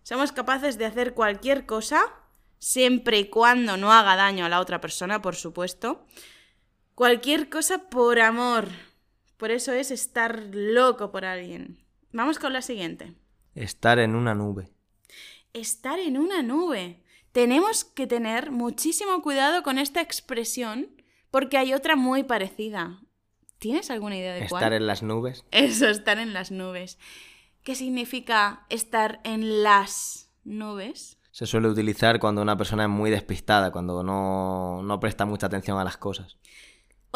Somos 0.02 0.32
capaces 0.32 0.76
de 0.76 0.86
hacer 0.86 1.14
cualquier 1.14 1.66
cosa, 1.66 2.02
siempre 2.58 3.20
y 3.20 3.26
cuando 3.26 3.76
no 3.76 3.92
haga 3.92 4.16
daño 4.16 4.44
a 4.44 4.48
la 4.48 4.58
otra 4.58 4.80
persona, 4.80 5.22
por 5.22 5.36
supuesto, 5.36 6.04
Cualquier 6.94 7.48
cosa 7.48 7.88
por 7.90 8.20
amor. 8.20 8.68
Por 9.36 9.50
eso 9.50 9.72
es 9.72 9.90
estar 9.90 10.44
loco 10.52 11.10
por 11.10 11.24
alguien. 11.24 11.84
Vamos 12.12 12.38
con 12.38 12.52
la 12.52 12.62
siguiente. 12.62 13.14
Estar 13.56 13.98
en 13.98 14.14
una 14.14 14.34
nube. 14.34 14.70
Estar 15.52 15.98
en 15.98 16.16
una 16.16 16.42
nube. 16.42 17.02
Tenemos 17.32 17.84
que 17.84 18.06
tener 18.06 18.52
muchísimo 18.52 19.22
cuidado 19.22 19.64
con 19.64 19.78
esta 19.78 20.00
expresión 20.00 20.88
porque 21.32 21.58
hay 21.58 21.74
otra 21.74 21.96
muy 21.96 22.22
parecida. 22.22 23.00
¿Tienes 23.58 23.90
alguna 23.90 24.16
idea 24.16 24.34
de 24.34 24.46
cuál? 24.48 24.62
Estar 24.62 24.72
en 24.72 24.86
las 24.86 25.02
nubes. 25.02 25.44
Eso, 25.50 25.88
estar 25.88 26.18
en 26.18 26.32
las 26.32 26.52
nubes. 26.52 26.98
¿Qué 27.64 27.74
significa 27.74 28.66
estar 28.68 29.20
en 29.24 29.64
las 29.64 30.30
nubes? 30.44 31.18
Se 31.32 31.46
suele 31.46 31.66
utilizar 31.66 32.20
cuando 32.20 32.40
una 32.40 32.56
persona 32.56 32.84
es 32.84 32.88
muy 32.88 33.10
despistada, 33.10 33.72
cuando 33.72 34.04
no, 34.04 34.82
no 34.84 35.00
presta 35.00 35.24
mucha 35.24 35.46
atención 35.46 35.76
a 35.78 35.84
las 35.84 35.96
cosas. 35.96 36.38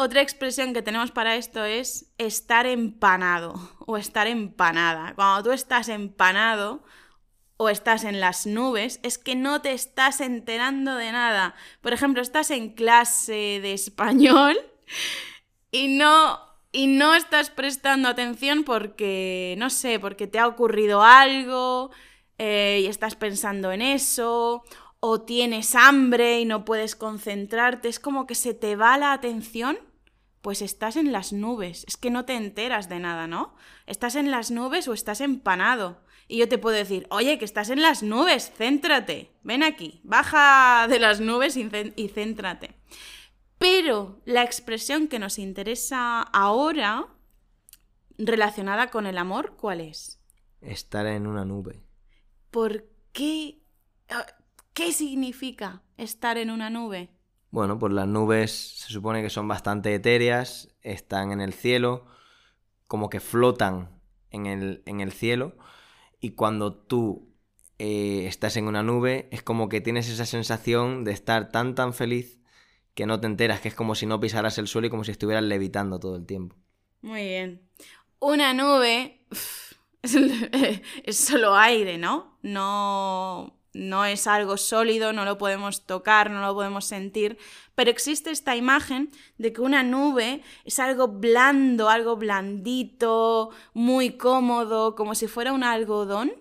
Otra 0.01 0.21
expresión 0.21 0.73
que 0.73 0.81
tenemos 0.81 1.11
para 1.11 1.35
esto 1.35 1.65
es 1.65 2.13
estar 2.17 2.65
empanado 2.65 3.53
o 3.85 3.97
estar 3.97 4.27
empanada. 4.27 5.13
Cuando 5.13 5.43
tú 5.43 5.51
estás 5.51 5.89
empanado 5.89 6.81
o 7.57 7.67
estás 7.67 8.05
en 8.05 8.21
las 8.21 8.45
nubes, 8.45 9.01
es 9.03 9.17
que 9.17 9.35
no 9.35 9.61
te 9.61 9.73
estás 9.73 10.21
enterando 10.21 10.95
de 10.95 11.11
nada. 11.11 11.53
Por 11.81 11.91
ejemplo, 11.91 12.21
estás 12.21 12.49
en 12.49 12.69
clase 12.69 13.59
de 13.61 13.73
español 13.73 14.57
y 15.69 15.89
no 15.89 16.39
y 16.71 16.87
no 16.87 17.13
estás 17.13 17.49
prestando 17.49 18.07
atención 18.07 18.63
porque, 18.63 19.55
no 19.57 19.69
sé, 19.69 19.99
porque 19.99 20.27
te 20.27 20.39
ha 20.39 20.47
ocurrido 20.47 21.03
algo 21.03 21.91
eh, 22.37 22.79
y 22.83 22.85
estás 22.85 23.17
pensando 23.17 23.73
en 23.73 23.81
eso, 23.81 24.63
o 25.01 25.21
tienes 25.23 25.75
hambre 25.75 26.39
y 26.39 26.45
no 26.45 26.63
puedes 26.63 26.95
concentrarte, 26.95 27.89
es 27.89 27.99
como 27.99 28.27
que 28.27 28.35
se 28.35 28.53
te 28.53 28.77
va 28.77 28.97
la 28.97 29.11
atención, 29.11 29.88
pues 30.41 30.61
estás 30.61 30.95
en 30.95 31.11
las 31.11 31.33
nubes, 31.33 31.85
es 31.87 31.97
que 31.97 32.09
no 32.09 32.25
te 32.25 32.35
enteras 32.35 32.89
de 32.89 32.99
nada, 32.99 33.27
¿no? 33.27 33.55
Estás 33.85 34.15
en 34.15 34.31
las 34.31 34.51
nubes 34.51 34.87
o 34.87 34.93
estás 34.93 35.21
empanado. 35.21 36.01
Y 36.27 36.37
yo 36.37 36.47
te 36.47 36.59
puedo 36.59 36.75
decir, 36.75 37.07
oye, 37.09 37.39
que 37.39 37.45
estás 37.45 37.69
en 37.69 37.81
las 37.81 38.03
nubes, 38.03 38.51
céntrate, 38.55 39.31
ven 39.43 39.63
aquí, 39.63 39.99
baja 40.03 40.87
de 40.87 40.99
las 40.99 41.19
nubes 41.19 41.57
y, 41.57 41.67
y 41.95 42.07
céntrate. 42.09 42.75
Pero 43.57 44.21
la 44.25 44.43
expresión 44.43 45.07
que 45.07 45.19
nos 45.19 45.39
interesa 45.39 46.21
ahora, 46.21 47.07
relacionada 48.17 48.89
con 48.89 49.05
el 49.05 49.17
amor, 49.17 49.55
¿cuál 49.57 49.81
es? 49.81 50.21
Estar 50.61 51.07
en 51.07 51.27
una 51.27 51.45
nube. 51.45 51.81
¿Por 52.51 52.85
qué? 53.11 53.61
Ah, 54.09 54.25
¿Qué 54.73 54.93
significa 54.93 55.81
estar 55.97 56.37
en 56.37 56.51
una 56.51 56.69
nube? 56.69 57.09
Bueno, 57.51 57.79
pues 57.79 57.93
las 57.93 58.07
nubes 58.07 58.51
se 58.77 58.93
supone 58.93 59.21
que 59.21 59.29
son 59.29 59.47
bastante 59.47 59.93
etéreas, 59.93 60.69
están 60.81 61.31
en 61.31 61.41
el 61.41 61.53
cielo, 61.53 62.05
como 62.87 63.09
que 63.09 63.19
flotan 63.19 64.01
en 64.29 64.45
el, 64.45 64.83
en 64.85 65.01
el 65.01 65.11
cielo, 65.11 65.57
y 66.19 66.31
cuando 66.31 66.73
tú 66.73 67.29
eh, 67.79 68.25
estás 68.27 68.57
en 68.57 68.67
una 68.67 68.83
nube 68.83 69.29
es 69.31 69.41
como 69.41 69.69
que 69.69 69.81
tienes 69.81 70.09
esa 70.09 70.25
sensación 70.25 71.05
de 71.05 71.13
estar 71.13 71.49
tan 71.49 71.75
tan 71.75 71.93
feliz 71.93 72.39
que 72.93 73.05
no 73.05 73.19
te 73.21 73.27
enteras, 73.27 73.61
que 73.61 73.69
es 73.69 73.75
como 73.75 73.95
si 73.95 74.05
no 74.05 74.19
pisaras 74.19 74.57
el 74.57 74.67
suelo 74.67 74.87
y 74.87 74.89
como 74.89 75.05
si 75.05 75.11
estuvieras 75.11 75.43
levitando 75.43 75.99
todo 75.99 76.17
el 76.17 76.25
tiempo. 76.25 76.57
Muy 77.01 77.23
bien. 77.23 77.61
Una 78.19 78.53
nube 78.53 79.25
es, 80.03 81.17
solo 81.17 81.55
aire, 81.55 81.97
¿no? 81.97 82.37
No 82.41 83.58
no 83.73 84.05
es 84.05 84.27
algo 84.27 84.57
sólido, 84.57 85.13
no 85.13 85.25
lo 85.25 85.37
podemos 85.37 85.85
tocar, 85.85 86.31
no 86.31 86.41
lo 86.41 86.53
podemos 86.53 86.85
sentir, 86.85 87.37
pero 87.75 87.91
existe 87.91 88.31
esta 88.31 88.55
imagen 88.55 89.11
de 89.37 89.53
que 89.53 89.61
una 89.61 89.83
nube 89.83 90.41
es 90.65 90.79
algo 90.79 91.07
blando, 91.07 91.89
algo 91.89 92.15
blandito, 92.15 93.51
muy 93.73 94.17
cómodo, 94.17 94.95
como 94.95 95.15
si 95.15 95.27
fuera 95.27 95.53
un 95.53 95.63
algodón. 95.63 96.33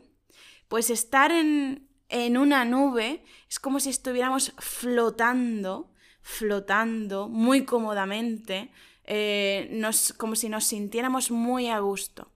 Pues 0.68 0.90
estar 0.90 1.32
en, 1.32 1.88
en 2.08 2.36
una 2.36 2.64
nube 2.64 3.24
es 3.48 3.58
como 3.58 3.80
si 3.80 3.90
estuviéramos 3.90 4.52
flotando 4.58 5.90
flotando 6.28 7.26
muy 7.26 7.64
cómodamente, 7.64 8.70
eh, 9.04 9.68
nos, 9.72 10.12
como 10.12 10.36
si 10.36 10.50
nos 10.50 10.64
sintiéramos 10.64 11.30
muy 11.30 11.68
a 11.68 11.78
gusto. 11.78 12.30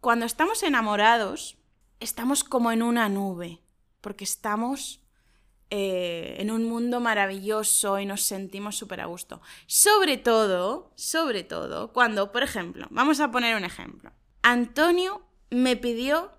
Cuando 0.00 0.24
estamos 0.24 0.62
enamorados, 0.62 1.58
estamos 2.00 2.42
como 2.42 2.72
en 2.72 2.82
una 2.82 3.10
nube, 3.10 3.60
porque 4.04 4.24
estamos 4.24 5.00
eh, 5.70 6.36
en 6.38 6.50
un 6.50 6.64
mundo 6.68 7.00
maravilloso 7.00 7.98
y 7.98 8.04
nos 8.04 8.20
sentimos 8.20 8.76
súper 8.76 9.00
a 9.00 9.06
gusto. 9.06 9.40
Sobre 9.66 10.18
todo, 10.18 10.92
sobre 10.94 11.42
todo, 11.42 11.92
cuando, 11.94 12.30
por 12.30 12.42
ejemplo, 12.42 12.86
vamos 12.90 13.18
a 13.20 13.30
poner 13.30 13.56
un 13.56 13.64
ejemplo. 13.64 14.12
Antonio 14.42 15.26
me 15.48 15.76
pidió 15.76 16.30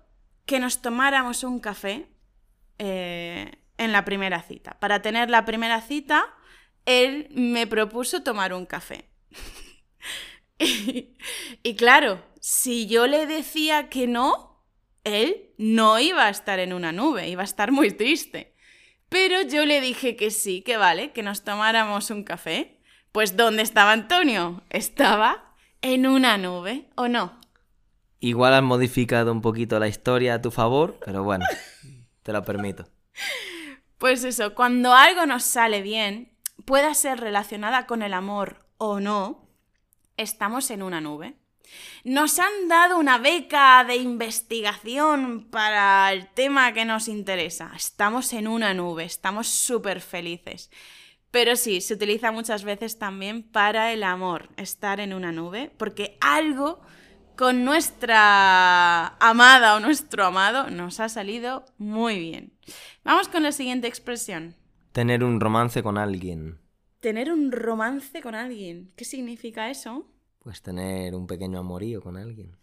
que 0.44 0.60
nos 0.60 0.80
tomáramos 0.80 1.42
un 1.42 1.58
café 1.58 2.08
eh, 2.78 3.50
en 3.78 3.90
la 3.90 4.04
primera 4.04 4.42
cita. 4.42 4.78
Para 4.78 5.02
tener 5.02 5.28
la 5.28 5.44
primera 5.44 5.80
cita, 5.80 6.24
él 6.84 7.26
me 7.32 7.66
propuso 7.66 8.22
tomar 8.22 8.54
un 8.54 8.64
café. 8.64 9.10
y, 10.58 11.76
claro, 11.76 12.24
si 12.40 12.86
yo 12.86 13.08
le 13.08 13.26
decía 13.26 13.88
que 13.88 14.06
no, 14.06 14.45
él 15.06 15.50
no 15.56 16.00
iba 16.00 16.26
a 16.26 16.30
estar 16.30 16.58
en 16.58 16.72
una 16.72 16.90
nube, 16.90 17.28
iba 17.28 17.42
a 17.42 17.44
estar 17.44 17.70
muy 17.70 17.92
triste. 17.92 18.54
Pero 19.08 19.42
yo 19.42 19.64
le 19.64 19.80
dije 19.80 20.16
que 20.16 20.32
sí, 20.32 20.62
que 20.62 20.76
vale, 20.76 21.12
que 21.12 21.22
nos 21.22 21.44
tomáramos 21.44 22.10
un 22.10 22.24
café. 22.24 22.80
Pues 23.12 23.36
¿dónde 23.36 23.62
estaba 23.62 23.92
Antonio? 23.92 24.64
Estaba 24.68 25.54
en 25.80 26.06
una 26.08 26.38
nube, 26.38 26.88
¿o 26.96 27.06
no? 27.06 27.38
Igual 28.18 28.54
has 28.54 28.62
modificado 28.64 29.30
un 29.30 29.42
poquito 29.42 29.78
la 29.78 29.86
historia 29.86 30.34
a 30.34 30.42
tu 30.42 30.50
favor, 30.50 30.98
pero 31.04 31.22
bueno, 31.22 31.46
te 32.22 32.32
lo 32.32 32.44
permito. 32.44 32.88
Pues 33.98 34.24
eso, 34.24 34.54
cuando 34.54 34.92
algo 34.92 35.24
nos 35.24 35.44
sale 35.44 35.82
bien, 35.82 36.36
pueda 36.64 36.92
ser 36.94 37.20
relacionada 37.20 37.86
con 37.86 38.02
el 38.02 38.12
amor 38.12 38.66
o 38.76 38.98
no, 38.98 39.48
estamos 40.16 40.70
en 40.70 40.82
una 40.82 41.00
nube. 41.00 41.36
Nos 42.04 42.38
han 42.38 42.68
dado 42.68 42.98
una 42.98 43.18
beca 43.18 43.84
de 43.84 43.96
investigación 43.96 45.46
para 45.50 46.12
el 46.12 46.28
tema 46.28 46.72
que 46.72 46.84
nos 46.84 47.08
interesa. 47.08 47.72
Estamos 47.74 48.32
en 48.32 48.48
una 48.48 48.74
nube, 48.74 49.04
estamos 49.04 49.48
súper 49.48 50.00
felices. 50.00 50.70
Pero 51.30 51.56
sí, 51.56 51.80
se 51.80 51.94
utiliza 51.94 52.32
muchas 52.32 52.64
veces 52.64 52.98
también 52.98 53.42
para 53.42 53.92
el 53.92 54.02
amor, 54.02 54.48
estar 54.56 55.00
en 55.00 55.12
una 55.12 55.32
nube, 55.32 55.70
porque 55.76 56.16
algo 56.20 56.80
con 57.36 57.64
nuestra 57.64 59.08
amada 59.18 59.76
o 59.76 59.80
nuestro 59.80 60.24
amado 60.24 60.70
nos 60.70 61.00
ha 61.00 61.08
salido 61.08 61.66
muy 61.76 62.18
bien. 62.18 62.52
Vamos 63.04 63.28
con 63.28 63.42
la 63.42 63.52
siguiente 63.52 63.86
expresión. 63.86 64.54
Tener 64.92 65.22
un 65.22 65.40
romance 65.40 65.82
con 65.82 65.98
alguien. 65.98 66.58
Tener 67.00 67.30
un 67.30 67.52
romance 67.52 68.22
con 68.22 68.34
alguien. 68.34 68.90
¿Qué 68.96 69.04
significa 69.04 69.68
eso? 69.68 70.10
Pues 70.46 70.62
tener 70.62 71.16
un 71.16 71.26
pequeño 71.26 71.58
amorío 71.58 72.00
con 72.00 72.16
alguien. 72.16 72.56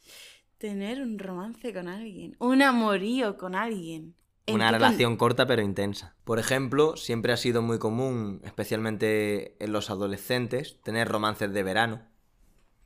Tener 0.58 1.02
un 1.02 1.20
romance 1.20 1.74
con 1.74 1.90
alguien. 1.90 2.38
Un 2.40 2.62
amorío 2.62 3.36
con 3.36 3.56
alguien. 3.56 4.16
Una 4.48 4.72
relación 4.72 5.18
corta 5.18 5.46
pero 5.46 5.62
intensa. 5.62 6.16
Por 6.24 6.40
ejemplo, 6.40 6.96
siempre 6.96 7.34
ha 7.34 7.36
sido 7.36 7.62
muy 7.62 7.80
común, 7.80 8.40
especialmente 8.46 9.62
en 9.62 9.74
los 9.74 9.90
adolescentes, 9.90 10.80
tener 10.82 11.10
romances 11.10 11.52
de 11.52 11.62
verano. 11.62 12.08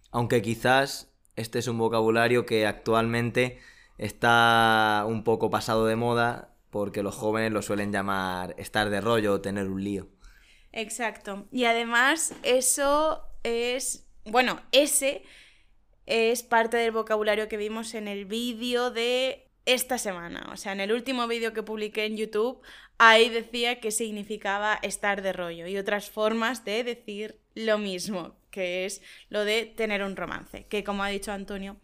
Aunque 0.09 0.41
quizás 0.41 1.13
este 1.35 1.59
es 1.59 1.67
un 1.67 1.77
vocabulario 1.77 2.47
que 2.47 2.65
actualmente 2.65 3.59
está 3.99 5.05
un 5.07 5.23
poco 5.23 5.51
pasado 5.51 5.85
de 5.85 5.95
moda 5.95 6.55
porque 6.71 7.03
los 7.03 7.13
jóvenes 7.13 7.51
lo 7.51 7.61
suelen 7.61 7.91
llamar 7.91 8.55
estar 8.57 8.89
de 8.89 8.99
rollo 8.99 9.33
o 9.33 9.41
tener 9.41 9.67
un 9.69 9.83
lío. 9.83 10.07
Exacto. 10.71 11.45
Y 11.51 11.65
además 11.65 12.33
eso 12.41 13.21
es, 13.43 14.06
bueno, 14.29 14.61
ese 14.71 15.23
es 16.05 16.43
parte 16.43 16.77
del 16.77 16.91
vocabulario 16.91 17.47
que 17.47 17.57
vimos 17.57 17.93
en 17.93 18.07
el 18.07 18.25
vídeo 18.25 18.91
de 18.91 19.47
esta 19.65 19.97
semana. 19.97 20.49
O 20.51 20.57
sea, 20.57 20.71
en 20.71 20.79
el 20.79 20.91
último 20.91 21.27
vídeo 21.27 21.53
que 21.53 21.63
publiqué 21.63 22.05
en 22.05 22.17
YouTube, 22.17 22.61
ahí 22.97 23.29
decía 23.29 23.79
que 23.79 23.91
significaba 23.91 24.79
estar 24.81 25.21
de 25.21 25.33
rollo 25.33 25.67
y 25.67 25.77
otras 25.77 26.09
formas 26.09 26.63
de 26.63 26.83
decir 26.83 27.39
lo 27.53 27.77
mismo, 27.77 28.37
que 28.49 28.85
es 28.85 29.01
lo 29.29 29.43
de 29.43 29.65
tener 29.65 30.03
un 30.03 30.15
romance, 30.15 30.65
que 30.67 30.83
como 30.83 31.03
ha 31.03 31.09
dicho 31.09 31.31
Antonio, 31.31 31.77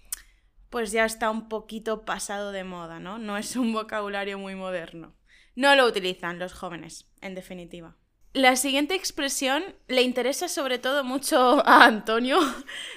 pues 0.69 0.91
ya 0.91 1.05
está 1.05 1.29
un 1.29 1.49
poquito 1.49 2.05
pasado 2.05 2.51
de 2.51 2.63
moda, 2.63 2.99
¿no? 2.99 3.19
No 3.19 3.37
es 3.37 3.55
un 3.55 3.73
vocabulario 3.73 4.39
muy 4.39 4.55
moderno. 4.55 5.13
No 5.55 5.75
lo 5.75 5.85
utilizan 5.85 6.39
los 6.39 6.53
jóvenes, 6.53 7.11
en 7.21 7.35
definitiva. 7.35 7.95
La 8.33 8.55
siguiente 8.55 8.95
expresión 8.95 9.63
le 9.87 10.01
interesa 10.01 10.47
sobre 10.47 10.79
todo 10.79 11.03
mucho 11.03 11.37
a 11.67 11.85
Antonio, 11.85 12.39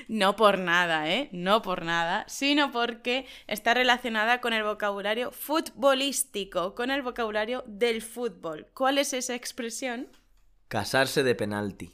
no 0.08 0.34
por 0.34 0.58
nada, 0.58 1.10
¿eh? 1.12 1.28
No 1.32 1.60
por 1.60 1.84
nada, 1.84 2.24
sino 2.26 2.72
porque 2.72 3.26
está 3.46 3.74
relacionada 3.74 4.40
con 4.40 4.54
el 4.54 4.64
vocabulario 4.64 5.32
futbolístico, 5.32 6.74
con 6.74 6.90
el 6.90 7.02
vocabulario 7.02 7.64
del 7.66 8.00
fútbol. 8.00 8.68
¿Cuál 8.72 8.96
es 8.98 9.12
esa 9.12 9.34
expresión? 9.34 10.08
Casarse 10.68 11.22
de 11.22 11.34
penalti. 11.34 11.92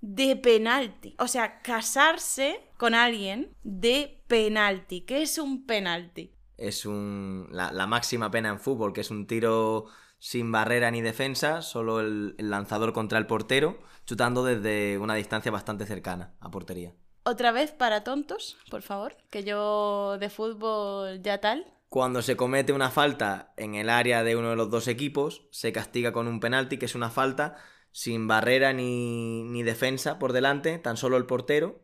de 0.00 0.36
penalti. 0.36 1.14
O 1.18 1.28
sea, 1.28 1.60
casarse 1.62 2.60
con 2.76 2.94
alguien 2.94 3.54
de 3.62 4.22
penalti. 4.26 5.02
¿Qué 5.02 5.22
es 5.22 5.38
un 5.38 5.64
penalti? 5.66 6.34
Es 6.56 6.86
un, 6.86 7.48
la, 7.50 7.72
la 7.72 7.86
máxima 7.86 8.30
pena 8.30 8.48
en 8.48 8.58
fútbol, 8.60 8.92
que 8.92 9.02
es 9.02 9.10
un 9.10 9.26
tiro 9.26 9.86
sin 10.22 10.52
barrera 10.52 10.92
ni 10.92 11.02
defensa, 11.02 11.62
solo 11.62 11.98
el, 11.98 12.36
el 12.38 12.48
lanzador 12.48 12.92
contra 12.92 13.18
el 13.18 13.26
portero, 13.26 13.80
chutando 14.06 14.44
desde 14.44 14.96
una 14.98 15.16
distancia 15.16 15.50
bastante 15.50 15.84
cercana 15.84 16.32
a 16.38 16.48
portería. 16.48 16.94
Otra 17.24 17.50
vez 17.50 17.72
para 17.72 18.04
tontos, 18.04 18.56
por 18.70 18.82
favor, 18.82 19.16
que 19.30 19.42
yo 19.42 20.18
de 20.20 20.30
fútbol 20.30 21.20
ya 21.22 21.40
tal. 21.40 21.66
Cuando 21.88 22.22
se 22.22 22.36
comete 22.36 22.72
una 22.72 22.90
falta 22.90 23.52
en 23.56 23.74
el 23.74 23.90
área 23.90 24.22
de 24.22 24.36
uno 24.36 24.50
de 24.50 24.56
los 24.56 24.70
dos 24.70 24.86
equipos, 24.86 25.42
se 25.50 25.72
castiga 25.72 26.12
con 26.12 26.28
un 26.28 26.38
penalti, 26.38 26.78
que 26.78 26.86
es 26.86 26.94
una 26.94 27.10
falta 27.10 27.56
sin 27.90 28.28
barrera 28.28 28.72
ni, 28.72 29.42
ni 29.42 29.64
defensa 29.64 30.20
por 30.20 30.32
delante, 30.32 30.78
tan 30.78 30.96
solo 30.96 31.16
el 31.16 31.26
portero, 31.26 31.80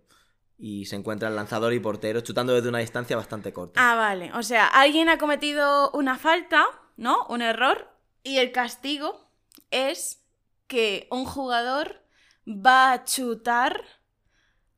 y 0.56 0.86
se 0.86 0.94
encuentra 0.94 1.28
el 1.28 1.34
lanzador 1.34 1.72
y 1.72 1.80
portero 1.80 2.20
chutando 2.20 2.54
desde 2.54 2.68
una 2.68 2.78
distancia 2.78 3.16
bastante 3.16 3.52
corta. 3.52 3.80
Ah, 3.80 3.96
vale. 3.96 4.30
O 4.34 4.44
sea, 4.44 4.68
alguien 4.68 5.08
ha 5.08 5.18
cometido 5.18 5.90
una 5.90 6.16
falta, 6.16 6.64
¿no? 6.96 7.26
Un 7.28 7.42
error. 7.42 7.97
Y 8.28 8.38
el 8.38 8.52
castigo 8.52 9.26
es 9.70 10.22
que 10.66 11.08
un 11.10 11.24
jugador 11.24 12.02
va 12.46 12.92
a 12.92 13.04
chutar 13.04 13.82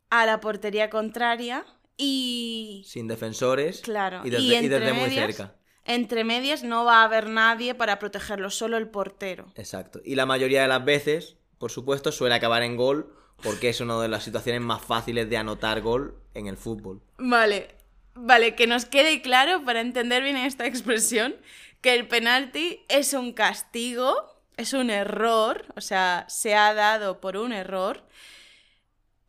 a 0.08 0.24
la 0.24 0.40
portería 0.40 0.88
contraria 0.88 1.66
y... 1.96 2.84
Sin 2.86 3.08
defensores 3.08 3.80
Claro. 3.80 4.22
y 4.24 4.30
desde, 4.30 4.44
y 4.44 4.54
y 4.54 4.68
desde 4.68 4.92
muy 4.92 5.10
cerca. 5.10 5.56
Entre 5.84 6.22
medias 6.22 6.62
no 6.62 6.84
va 6.84 7.00
a 7.00 7.04
haber 7.04 7.28
nadie 7.28 7.74
para 7.74 7.98
protegerlo, 7.98 8.50
solo 8.50 8.76
el 8.76 8.88
portero. 8.88 9.52
Exacto. 9.56 10.00
Y 10.04 10.14
la 10.14 10.26
mayoría 10.26 10.62
de 10.62 10.68
las 10.68 10.84
veces, 10.84 11.36
por 11.58 11.72
supuesto, 11.72 12.12
suele 12.12 12.36
acabar 12.36 12.62
en 12.62 12.76
gol 12.76 13.12
porque 13.42 13.70
es 13.70 13.80
una 13.80 14.00
de 14.00 14.08
las 14.08 14.22
situaciones 14.22 14.60
más 14.60 14.82
fáciles 14.82 15.28
de 15.28 15.38
anotar 15.38 15.80
gol 15.80 16.22
en 16.34 16.46
el 16.46 16.56
fútbol. 16.56 17.02
Vale, 17.18 17.74
vale, 18.14 18.54
que 18.54 18.68
nos 18.68 18.84
quede 18.84 19.22
claro 19.22 19.64
para 19.64 19.80
entender 19.80 20.22
bien 20.22 20.36
esta 20.36 20.66
expresión, 20.68 21.34
que 21.80 21.94
el 21.94 22.08
penalti 22.08 22.84
es 22.88 23.12
un 23.12 23.32
castigo, 23.32 24.14
es 24.56 24.72
un 24.72 24.90
error, 24.90 25.66
o 25.76 25.80
sea, 25.80 26.26
se 26.28 26.54
ha 26.54 26.74
dado 26.74 27.20
por 27.20 27.36
un 27.36 27.52
error, 27.52 28.06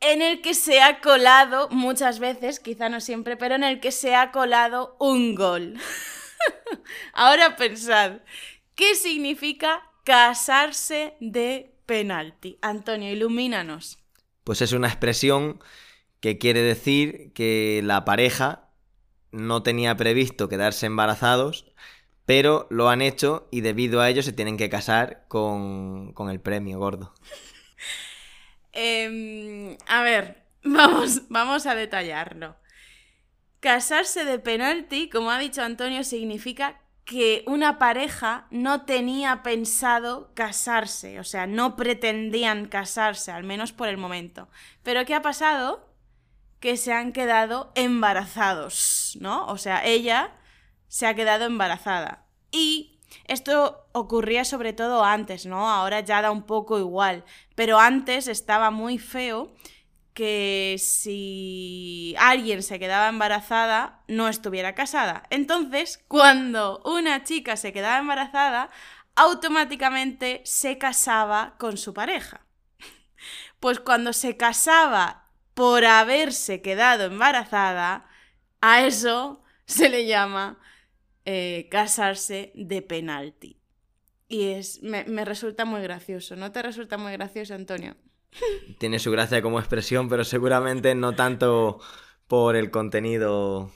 en 0.02 0.22
el 0.22 0.42
que 0.42 0.54
se 0.54 0.82
ha 0.82 1.00
colado 1.00 1.70
muchas 1.70 2.20
veces, 2.20 2.60
quizá 2.60 2.90
no 2.90 3.00
siempre, 3.00 3.38
pero 3.38 3.56
en 3.56 3.64
el 3.64 3.80
que 3.80 3.92
se 3.92 4.16
ha 4.16 4.32
colado 4.32 4.98
un 5.00 5.36
gol. 5.36 5.78
Ahora 7.14 7.56
pensad, 7.56 8.20
¿qué 8.76 8.96
significa 8.96 9.84
casarse 10.04 11.16
de 11.20 11.76
penalti? 11.86 12.58
Antonio, 12.62 13.12
ilumínanos. 13.12 14.00
Pues 14.44 14.62
es 14.62 14.74
una 14.74 14.88
expresión 14.88 15.60
que 16.20 16.40
quiere 16.40 16.62
decir 16.62 17.32
que 17.34 17.82
la 17.84 18.04
pareja 18.04 18.70
no 19.32 19.64
tenía 19.64 19.96
previsto 19.96 20.50
quedarse 20.50 20.88
embarazados, 20.88 21.71
pero 22.26 22.68
lo 22.70 22.90
han 22.90 23.02
hecho 23.02 23.48
y 23.52 23.62
debido 23.62 24.02
a 24.02 24.10
ello 24.10 24.24
se 24.24 24.34
tienen 24.34 24.58
que 24.58 24.70
casar 24.70 25.26
con, 25.28 26.14
con 26.14 26.30
el 26.30 26.40
premio 26.40 26.80
gordo. 26.80 27.14
Em, 28.74 29.78
a 29.88 30.02
ver, 30.02 30.44
vamos, 30.64 31.24
vamos 31.30 31.66
a 31.66 31.76
detallarlo. 31.76 32.56
Casarse 33.60 34.26
de 34.26 34.40
penalti, 34.40 35.10
como 35.10 35.30
ha 35.30 35.38
dicho 35.38 35.62
Antonio, 35.62 36.04
significa 36.04 36.82
que 37.06 37.44
una 37.46 37.78
pareja 37.78 38.48
no 38.52 38.86
tenía 38.86 39.44
pensado 39.44 40.32
casarse, 40.34 41.20
o 41.20 41.24
sea, 41.24 41.46
no 41.46 41.76
pretendían 41.76 42.68
casarse, 42.68 43.32
al 43.32 43.44
menos 43.44 43.72
por 43.72 43.88
el 43.88 43.98
momento. 43.98 44.50
Pero 44.84 45.06
¿qué 45.06 45.14
ha 45.14 45.22
pasado? 45.22 45.90
Que 46.60 46.78
se 46.78 46.94
han 46.94 47.12
quedado 47.12 47.72
embarazados, 47.76 49.18
¿no? 49.20 49.46
O 49.48 49.58
sea, 49.58 49.86
ella 49.86 50.32
se 50.92 51.08
ha 51.08 51.16
quedado 51.16 51.46
embarazada. 51.46 52.26
Y 52.52 53.00
esto 53.24 53.88
ocurría 53.94 54.44
sobre 54.44 54.74
todo 54.74 55.06
antes, 55.06 55.46
¿no? 55.46 55.70
Ahora 55.70 56.02
ya 56.02 56.22
da 56.22 56.32
un 56.32 56.44
poco 56.44 56.80
igual. 56.80 57.24
Pero 57.56 57.80
antes 57.80 58.28
estaba 58.28 58.72
muy 58.72 58.98
feo 58.98 59.54
que 60.14 60.76
si 60.80 62.14
alguien 62.20 62.62
se 62.62 62.78
quedaba 62.78 63.08
embarazada, 63.08 64.04
no 64.10 64.28
estuviera 64.28 64.76
casada. 64.76 65.24
Entonces, 65.30 66.04
cuando 66.10 66.82
una 66.84 67.24
chica 67.24 67.56
se 67.56 67.72
quedaba 67.72 68.00
embarazada, 68.00 68.70
automáticamente 69.16 70.42
se 70.44 70.78
casaba 70.78 71.56
con 71.58 71.78
su 71.78 71.94
pareja. 71.94 72.42
Pues 73.62 73.80
cuando 73.80 74.12
se 74.12 74.36
casaba 74.36 75.30
por 75.54 75.86
haberse 75.86 76.62
quedado 76.62 77.06
embarazada, 77.06 78.10
a 78.60 78.82
eso 78.82 79.42
se 79.66 79.88
le 79.88 80.06
llama 80.06 80.60
eh, 81.26 81.68
casarse 81.70 82.52
de 82.56 82.82
penalti. 82.82 83.58
Y 84.28 84.52
es, 84.52 84.82
me, 84.82 85.04
me 85.06 85.26
resulta 85.26 85.66
muy 85.66 85.82
gracioso. 85.82 86.36
¿No 86.36 86.52
te 86.52 86.62
resulta 86.62 86.98
muy 86.98 87.12
gracioso, 87.12 87.54
Antonio? 87.54 87.96
Tiene 88.80 89.00
su 89.00 89.12
gracia 89.12 89.42
como 89.42 89.60
expresión, 89.60 90.10
pero 90.10 90.24
seguramente 90.24 90.96
no 90.96 91.14
tanto 91.14 91.80
por 92.28 92.56
el 92.56 92.72
contenido 92.72 93.72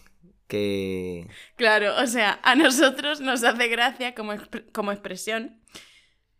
que... 0.47 1.27
Claro, 1.55 1.95
o 2.01 2.07
sea, 2.07 2.39
a 2.43 2.55
nosotros 2.55 3.19
nos 3.19 3.43
hace 3.43 3.67
gracia 3.67 4.15
como, 4.15 4.33
como 4.71 4.91
expresión, 4.91 5.59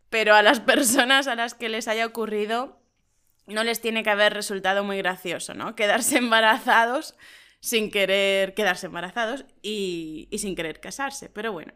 pero 0.10 0.34
a 0.36 0.42
las 0.42 0.60
personas 0.60 1.28
a 1.28 1.36
las 1.36 1.54
que 1.54 1.70
les 1.70 1.88
haya 1.88 2.06
ocurrido 2.06 2.80
no 3.48 3.64
les 3.64 3.82
tiene 3.82 4.04
que 4.04 4.10
haber 4.10 4.34
resultado 4.34 4.84
muy 4.84 4.98
gracioso, 4.98 5.54
¿no? 5.54 5.76
Quedarse 5.76 6.18
embarazados 6.18 7.16
sin 7.66 7.90
querer 7.90 8.54
quedarse 8.54 8.86
embarazados 8.86 9.44
y, 9.64 10.30
sin 10.38 10.56
querer 10.56 10.80
casarse. 10.80 11.30
Pero 11.30 11.52
bueno, 11.52 11.74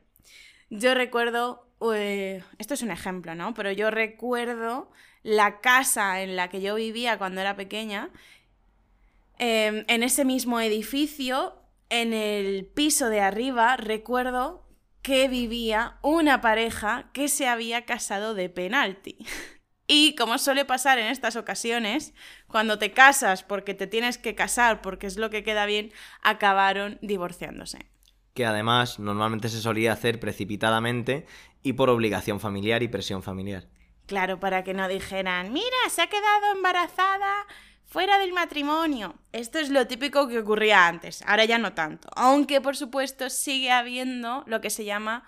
yo 0.69 0.93
recuerdo, 0.93 1.67
eh, 1.95 2.43
esto 2.59 2.75
es 2.75 2.83
un 2.83 2.91
ejemplo, 2.91 3.33
¿no? 3.33 3.55
Pero 3.55 3.71
yo 3.71 3.89
recuerdo 3.89 4.91
la 5.23 5.61
casa 5.61 6.21
en 6.21 6.35
la 6.35 6.47
que 6.47 6.61
yo 6.61 6.75
vivía 6.75 7.17
cuando 7.17 7.41
era 7.41 7.55
pequeña. 7.55 8.11
Eh, 9.39 9.83
en 9.87 10.03
ese 10.03 10.25
mismo 10.25 10.59
edificio, 10.59 11.59
en 11.89 12.13
el 12.13 12.67
piso 12.67 13.09
de 13.09 13.21
arriba, 13.21 13.75
recuerdo 13.75 14.67
que 15.01 15.27
vivía 15.27 15.97
una 16.03 16.39
pareja 16.39 17.09
que 17.13 17.27
se 17.29 17.47
había 17.47 17.85
casado 17.85 18.35
de 18.35 18.49
penalti. 18.49 19.17
Y 19.91 20.13
como 20.15 20.37
suele 20.37 20.65
pasar 20.65 20.99
en 20.99 21.07
estas 21.07 21.35
ocasiones, 21.35 22.13
cuando 22.47 22.77
te 22.77 22.91
casas 22.91 23.41
porque 23.41 23.73
te 23.73 23.87
tienes 23.87 24.19
que 24.19 24.35
casar 24.35 24.81
porque 24.81 25.07
es 25.07 25.17
lo 25.17 25.31
que 25.31 25.43
queda 25.43 25.65
bien, 25.65 25.91
acabaron 26.21 26.99
divorciándose. 27.01 27.89
que 28.35 28.45
además 28.45 28.99
normalmente 28.99 29.49
se 29.49 29.59
solía 29.59 29.91
hacer 29.91 30.19
precipitadamente 30.19 31.25
y 31.63 31.73
por 31.73 31.89
obligación 31.89 32.39
familiar 32.39 32.83
y 32.83 32.87
presión 32.87 33.23
familiar. 33.23 33.67
Claro, 34.05 34.39
para 34.39 34.63
que 34.63 34.73
no 34.75 34.87
dijeran, 34.87 35.51
mira, 35.51 35.65
se 35.89 36.03
ha 36.03 36.07
quedado 36.07 36.53
embarazada 36.55 37.45
fuera 37.83 38.19
del 38.19 38.31
matrimonio. 38.31 39.15
Esto 39.33 39.57
es 39.59 39.69
lo 39.71 39.87
típico 39.87 40.27
que 40.27 40.39
ocurría 40.39 40.87
antes, 40.87 41.23
ahora 41.23 41.45
ya 41.45 41.57
no 41.57 41.73
tanto. 41.73 42.09
Aunque, 42.15 42.61
por 42.61 42.77
supuesto, 42.77 43.29
sigue 43.29 43.71
habiendo 43.71 44.43
lo 44.47 44.61
que 44.61 44.69
se 44.69 44.85
llama 44.85 45.23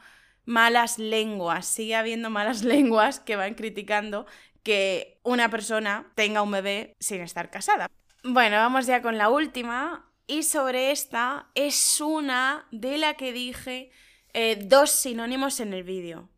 malas 0.45 0.97
lenguas. 0.99 1.65
Sigue 1.65 1.95
habiendo 1.95 2.29
malas 2.29 2.63
lenguas 2.73 3.19
que 3.19 3.35
van 3.35 3.55
criticando 3.55 4.25
que 4.63 5.19
una 5.23 5.49
persona 5.49 6.11
tenga 6.15 6.41
un 6.41 6.51
bebé 6.51 6.95
sin 6.99 7.21
estar 7.21 7.49
casada. 7.49 7.87
Bueno, 8.23 8.57
vamos 8.57 8.85
ya 8.85 9.01
con 9.01 9.17
la 9.17 9.29
última. 9.29 10.07
Y 10.27 10.43
sobre 10.43 10.91
esta 10.91 11.49
es 11.55 11.99
una 11.99 12.67
de 12.71 12.97
la 12.97 13.15
que 13.15 13.33
dije 13.33 13.91
eh, 14.33 14.63
dos 14.63 14.91
sinónimos 14.91 15.59
en 15.59 15.73
el 15.73 15.83
vídeo. 15.83 16.29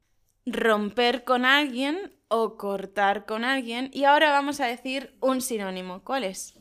Romper 0.45 1.23
con 1.23 1.45
alguien 1.45 2.15
o 2.27 2.57
cortar 2.57 3.25
con 3.25 3.43
alguien. 3.43 3.89
Y 3.93 4.05
ahora 4.05 4.31
vamos 4.31 4.59
a 4.59 4.65
decir 4.65 5.15
un 5.19 5.41
sinónimo. 5.41 6.03
¿Cuál 6.03 6.23
es? 6.23 6.59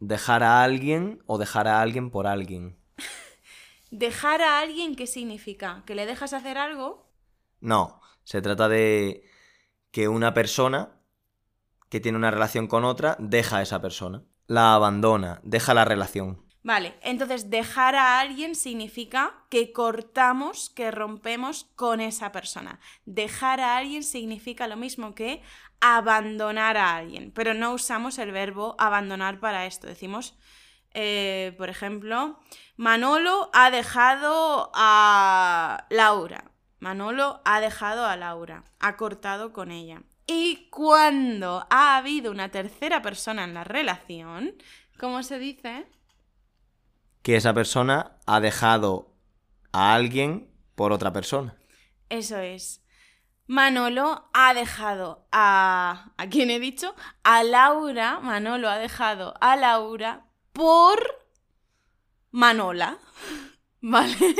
Dejar 0.00 0.42
a 0.42 0.62
alguien 0.62 1.22
o 1.26 1.38
dejar 1.38 1.68
a 1.68 1.80
alguien 1.80 2.10
por 2.10 2.26
alguien. 2.26 2.78
Dejar 3.90 4.42
a 4.42 4.60
alguien, 4.60 4.96
¿qué 4.96 5.06
significa? 5.06 5.82
¿Que 5.86 5.94
le 5.94 6.06
dejas 6.06 6.32
hacer 6.32 6.58
algo? 6.58 7.10
No, 7.60 8.00
se 8.22 8.42
trata 8.42 8.68
de 8.68 9.27
que 9.90 10.08
una 10.08 10.34
persona 10.34 11.00
que 11.88 12.00
tiene 12.00 12.18
una 12.18 12.30
relación 12.30 12.66
con 12.66 12.84
otra 12.84 13.16
deja 13.18 13.58
a 13.58 13.62
esa 13.62 13.80
persona. 13.80 14.22
La 14.46 14.74
abandona, 14.74 15.40
deja 15.42 15.74
la 15.74 15.84
relación. 15.84 16.48
Vale, 16.62 16.98
entonces 17.02 17.50
dejar 17.50 17.94
a 17.94 18.20
alguien 18.20 18.54
significa 18.54 19.46
que 19.48 19.72
cortamos, 19.72 20.70
que 20.70 20.90
rompemos 20.90 21.64
con 21.76 22.00
esa 22.00 22.32
persona. 22.32 22.80
Dejar 23.06 23.60
a 23.60 23.76
alguien 23.76 24.02
significa 24.02 24.66
lo 24.66 24.76
mismo 24.76 25.14
que 25.14 25.42
abandonar 25.80 26.76
a 26.76 26.96
alguien, 26.96 27.30
pero 27.32 27.54
no 27.54 27.72
usamos 27.72 28.18
el 28.18 28.32
verbo 28.32 28.74
abandonar 28.78 29.38
para 29.40 29.66
esto. 29.66 29.86
Decimos, 29.86 30.36
eh, 30.92 31.54
por 31.56 31.70
ejemplo, 31.70 32.38
Manolo 32.76 33.50
ha 33.54 33.70
dejado 33.70 34.70
a 34.74 35.86
Laura. 35.90 36.50
Manolo 36.80 37.40
ha 37.44 37.60
dejado 37.60 38.06
a 38.06 38.16
Laura, 38.16 38.64
ha 38.78 38.96
cortado 38.96 39.52
con 39.52 39.70
ella. 39.70 40.02
Y 40.26 40.68
cuando 40.70 41.66
ha 41.70 41.96
habido 41.96 42.30
una 42.30 42.50
tercera 42.50 43.02
persona 43.02 43.44
en 43.44 43.54
la 43.54 43.64
relación, 43.64 44.54
¿cómo 44.98 45.22
se 45.22 45.38
dice? 45.38 45.86
Que 47.22 47.36
esa 47.36 47.54
persona 47.54 48.18
ha 48.26 48.40
dejado 48.40 49.14
a 49.72 49.94
alguien 49.94 50.50
por 50.74 50.92
otra 50.92 51.12
persona. 51.12 51.56
Eso 52.08 52.38
es. 52.38 52.84
Manolo 53.46 54.28
ha 54.34 54.52
dejado 54.52 55.26
a... 55.32 56.12
¿A 56.18 56.26
quién 56.28 56.50
he 56.50 56.60
dicho? 56.60 56.94
A 57.24 57.42
Laura. 57.42 58.20
Manolo 58.20 58.68
ha 58.68 58.78
dejado 58.78 59.34
a 59.40 59.56
Laura 59.56 60.26
por 60.52 61.00
Manola. 62.30 62.98
¿Vale? 63.80 64.36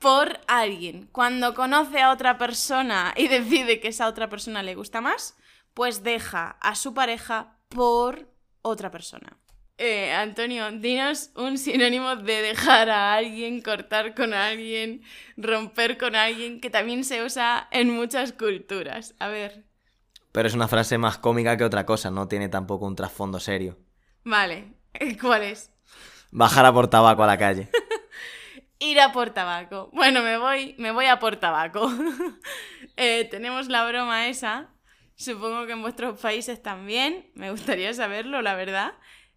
Por 0.00 0.40
alguien. 0.48 1.08
Cuando 1.12 1.54
conoce 1.54 2.00
a 2.00 2.10
otra 2.10 2.38
persona 2.38 3.12
y 3.16 3.28
decide 3.28 3.80
que 3.80 3.88
esa 3.88 4.08
otra 4.08 4.30
persona 4.30 4.62
le 4.62 4.74
gusta 4.74 5.02
más, 5.02 5.36
pues 5.74 6.02
deja 6.02 6.56
a 6.60 6.74
su 6.74 6.94
pareja 6.94 7.58
por 7.68 8.26
otra 8.62 8.90
persona. 8.90 9.36
Eh, 9.76 10.12
Antonio, 10.12 10.70
dinos 10.72 11.30
un 11.36 11.58
sinónimo 11.58 12.16
de 12.16 12.40
dejar 12.42 12.88
a 12.88 13.14
alguien, 13.14 13.60
cortar 13.60 14.14
con 14.14 14.32
alguien, 14.32 15.02
romper 15.36 15.98
con 15.98 16.16
alguien, 16.16 16.60
que 16.60 16.70
también 16.70 17.04
se 17.04 17.22
usa 17.22 17.68
en 17.70 17.90
muchas 17.90 18.32
culturas. 18.32 19.14
A 19.18 19.28
ver. 19.28 19.64
Pero 20.32 20.48
es 20.48 20.54
una 20.54 20.68
frase 20.68 20.96
más 20.96 21.18
cómica 21.18 21.56
que 21.58 21.64
otra 21.64 21.84
cosa, 21.84 22.10
no 22.10 22.26
tiene 22.26 22.48
tampoco 22.48 22.86
un 22.86 22.96
trasfondo 22.96 23.38
serio. 23.38 23.78
Vale, 24.24 24.74
¿cuál 25.20 25.42
es? 25.42 25.70
Bajar 26.30 26.64
a 26.64 26.72
por 26.72 26.88
tabaco 26.88 27.22
a 27.22 27.26
la 27.26 27.38
calle. 27.38 27.70
Ir 28.80 29.00
a 29.00 29.12
por 29.12 29.30
tabaco. 29.30 29.90
Bueno, 29.92 30.22
me 30.22 30.36
voy, 30.36 30.74
me 30.78 30.90
voy 30.90 31.06
a 31.06 31.18
por 31.18 31.36
tabaco. 31.36 31.90
Eh, 32.96 33.26
tenemos 33.30 33.68
la 33.68 33.86
broma 33.88 34.28
esa. 34.28 34.74
Supongo 35.14 35.64
que 35.64 35.72
en 35.72 35.80
vuestros 35.80 36.20
países 36.20 36.62
también. 36.62 37.30
Me 37.34 37.50
gustaría 37.50 37.94
saberlo, 37.94 38.42
la 38.42 38.54
verdad 38.54 38.92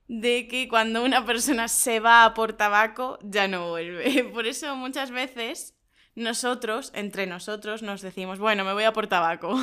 de 0.07 0.47
que 0.47 0.67
cuando 0.67 1.03
una 1.03 1.25
persona 1.25 1.67
se 1.67 1.99
va 1.99 2.25
a 2.25 2.33
por 2.33 2.53
tabaco 2.53 3.19
ya 3.21 3.47
no 3.47 3.69
vuelve. 3.69 4.23
Por 4.33 4.45
eso 4.45 4.75
muchas 4.75 5.11
veces 5.11 5.75
nosotros, 6.15 6.91
entre 6.93 7.25
nosotros, 7.25 7.81
nos 7.81 8.01
decimos, 8.01 8.39
bueno, 8.39 8.63
me 8.63 8.73
voy 8.73 8.83
a 8.83 8.93
por 8.93 9.07
tabaco. 9.07 9.55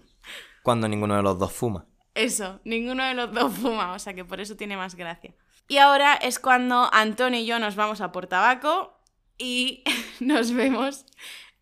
Cuando 0.62 0.88
ninguno 0.88 1.14
de 1.14 1.22
los 1.22 1.38
dos 1.38 1.52
fuma. 1.52 1.86
Eso, 2.14 2.60
ninguno 2.64 3.04
de 3.04 3.14
los 3.14 3.32
dos 3.32 3.52
fuma, 3.52 3.92
o 3.92 3.98
sea 3.98 4.14
que 4.14 4.24
por 4.24 4.40
eso 4.40 4.56
tiene 4.56 4.76
más 4.76 4.94
gracia. 4.94 5.34
Y 5.68 5.78
ahora 5.78 6.14
es 6.14 6.38
cuando 6.38 6.88
Antonio 6.92 7.40
y 7.40 7.46
yo 7.46 7.58
nos 7.58 7.76
vamos 7.76 8.00
a 8.00 8.12
por 8.12 8.26
tabaco 8.26 8.98
y 9.38 9.84
nos 10.20 10.52
vemos 10.52 11.06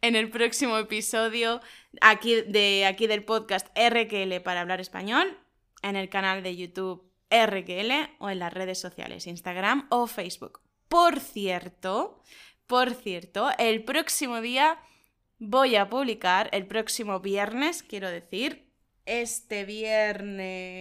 en 0.00 0.16
el 0.16 0.30
próximo 0.30 0.76
episodio 0.78 1.60
aquí, 2.00 2.42
de 2.42 2.86
aquí 2.86 3.06
del 3.06 3.24
podcast 3.24 3.68
RQL 3.76 4.40
para 4.42 4.60
hablar 4.60 4.80
español, 4.80 5.38
en 5.82 5.96
el 5.96 6.08
canal 6.08 6.42
de 6.42 6.56
YouTube 6.56 7.10
RQL 7.30 8.10
o 8.18 8.30
en 8.30 8.38
las 8.38 8.52
redes 8.52 8.78
sociales, 8.78 9.26
Instagram 9.26 9.86
o 9.90 10.06
Facebook. 10.06 10.60
Por 10.88 11.20
cierto, 11.20 12.22
por 12.66 12.92
cierto, 12.94 13.50
el 13.58 13.84
próximo 13.84 14.40
día 14.40 14.78
voy 15.38 15.76
a 15.76 15.88
publicar, 15.88 16.50
el 16.52 16.66
próximo 16.66 17.20
viernes, 17.20 17.82
quiero 17.82 18.10
decir, 18.10 18.70
este 19.06 19.64
viernes 19.64 20.76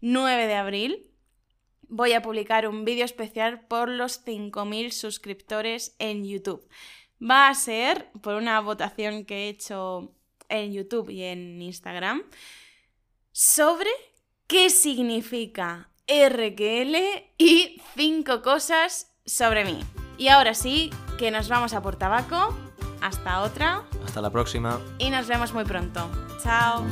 9 0.00 0.46
de 0.46 0.54
abril, 0.54 1.13
voy 1.88 2.12
a 2.12 2.22
publicar 2.22 2.66
un 2.68 2.84
vídeo 2.84 3.04
especial 3.04 3.66
por 3.66 3.88
los 3.88 4.24
5.000 4.24 4.90
suscriptores 4.90 5.94
en 5.98 6.24
YouTube. 6.24 6.68
Va 7.22 7.48
a 7.48 7.54
ser 7.54 8.10
por 8.22 8.34
una 8.34 8.60
votación 8.60 9.24
que 9.24 9.46
he 9.46 9.48
hecho 9.48 10.14
en 10.48 10.72
YouTube 10.72 11.10
y 11.10 11.22
en 11.22 11.60
Instagram 11.60 12.22
sobre 13.32 13.90
qué 14.46 14.70
significa 14.70 15.90
RQL 16.06 16.96
y 17.38 17.80
cinco 17.96 18.42
cosas 18.42 19.12
sobre 19.24 19.64
mí. 19.64 19.80
Y 20.18 20.28
ahora 20.28 20.54
sí, 20.54 20.90
que 21.18 21.30
nos 21.30 21.48
vamos 21.48 21.74
a 21.74 21.82
por 21.82 21.96
tabaco. 21.96 22.56
Hasta 23.00 23.42
otra. 23.42 23.84
Hasta 24.04 24.20
la 24.22 24.30
próxima. 24.30 24.80
Y 24.98 25.10
nos 25.10 25.26
vemos 25.26 25.52
muy 25.52 25.64
pronto. 25.64 26.10
Chao. 26.42 26.84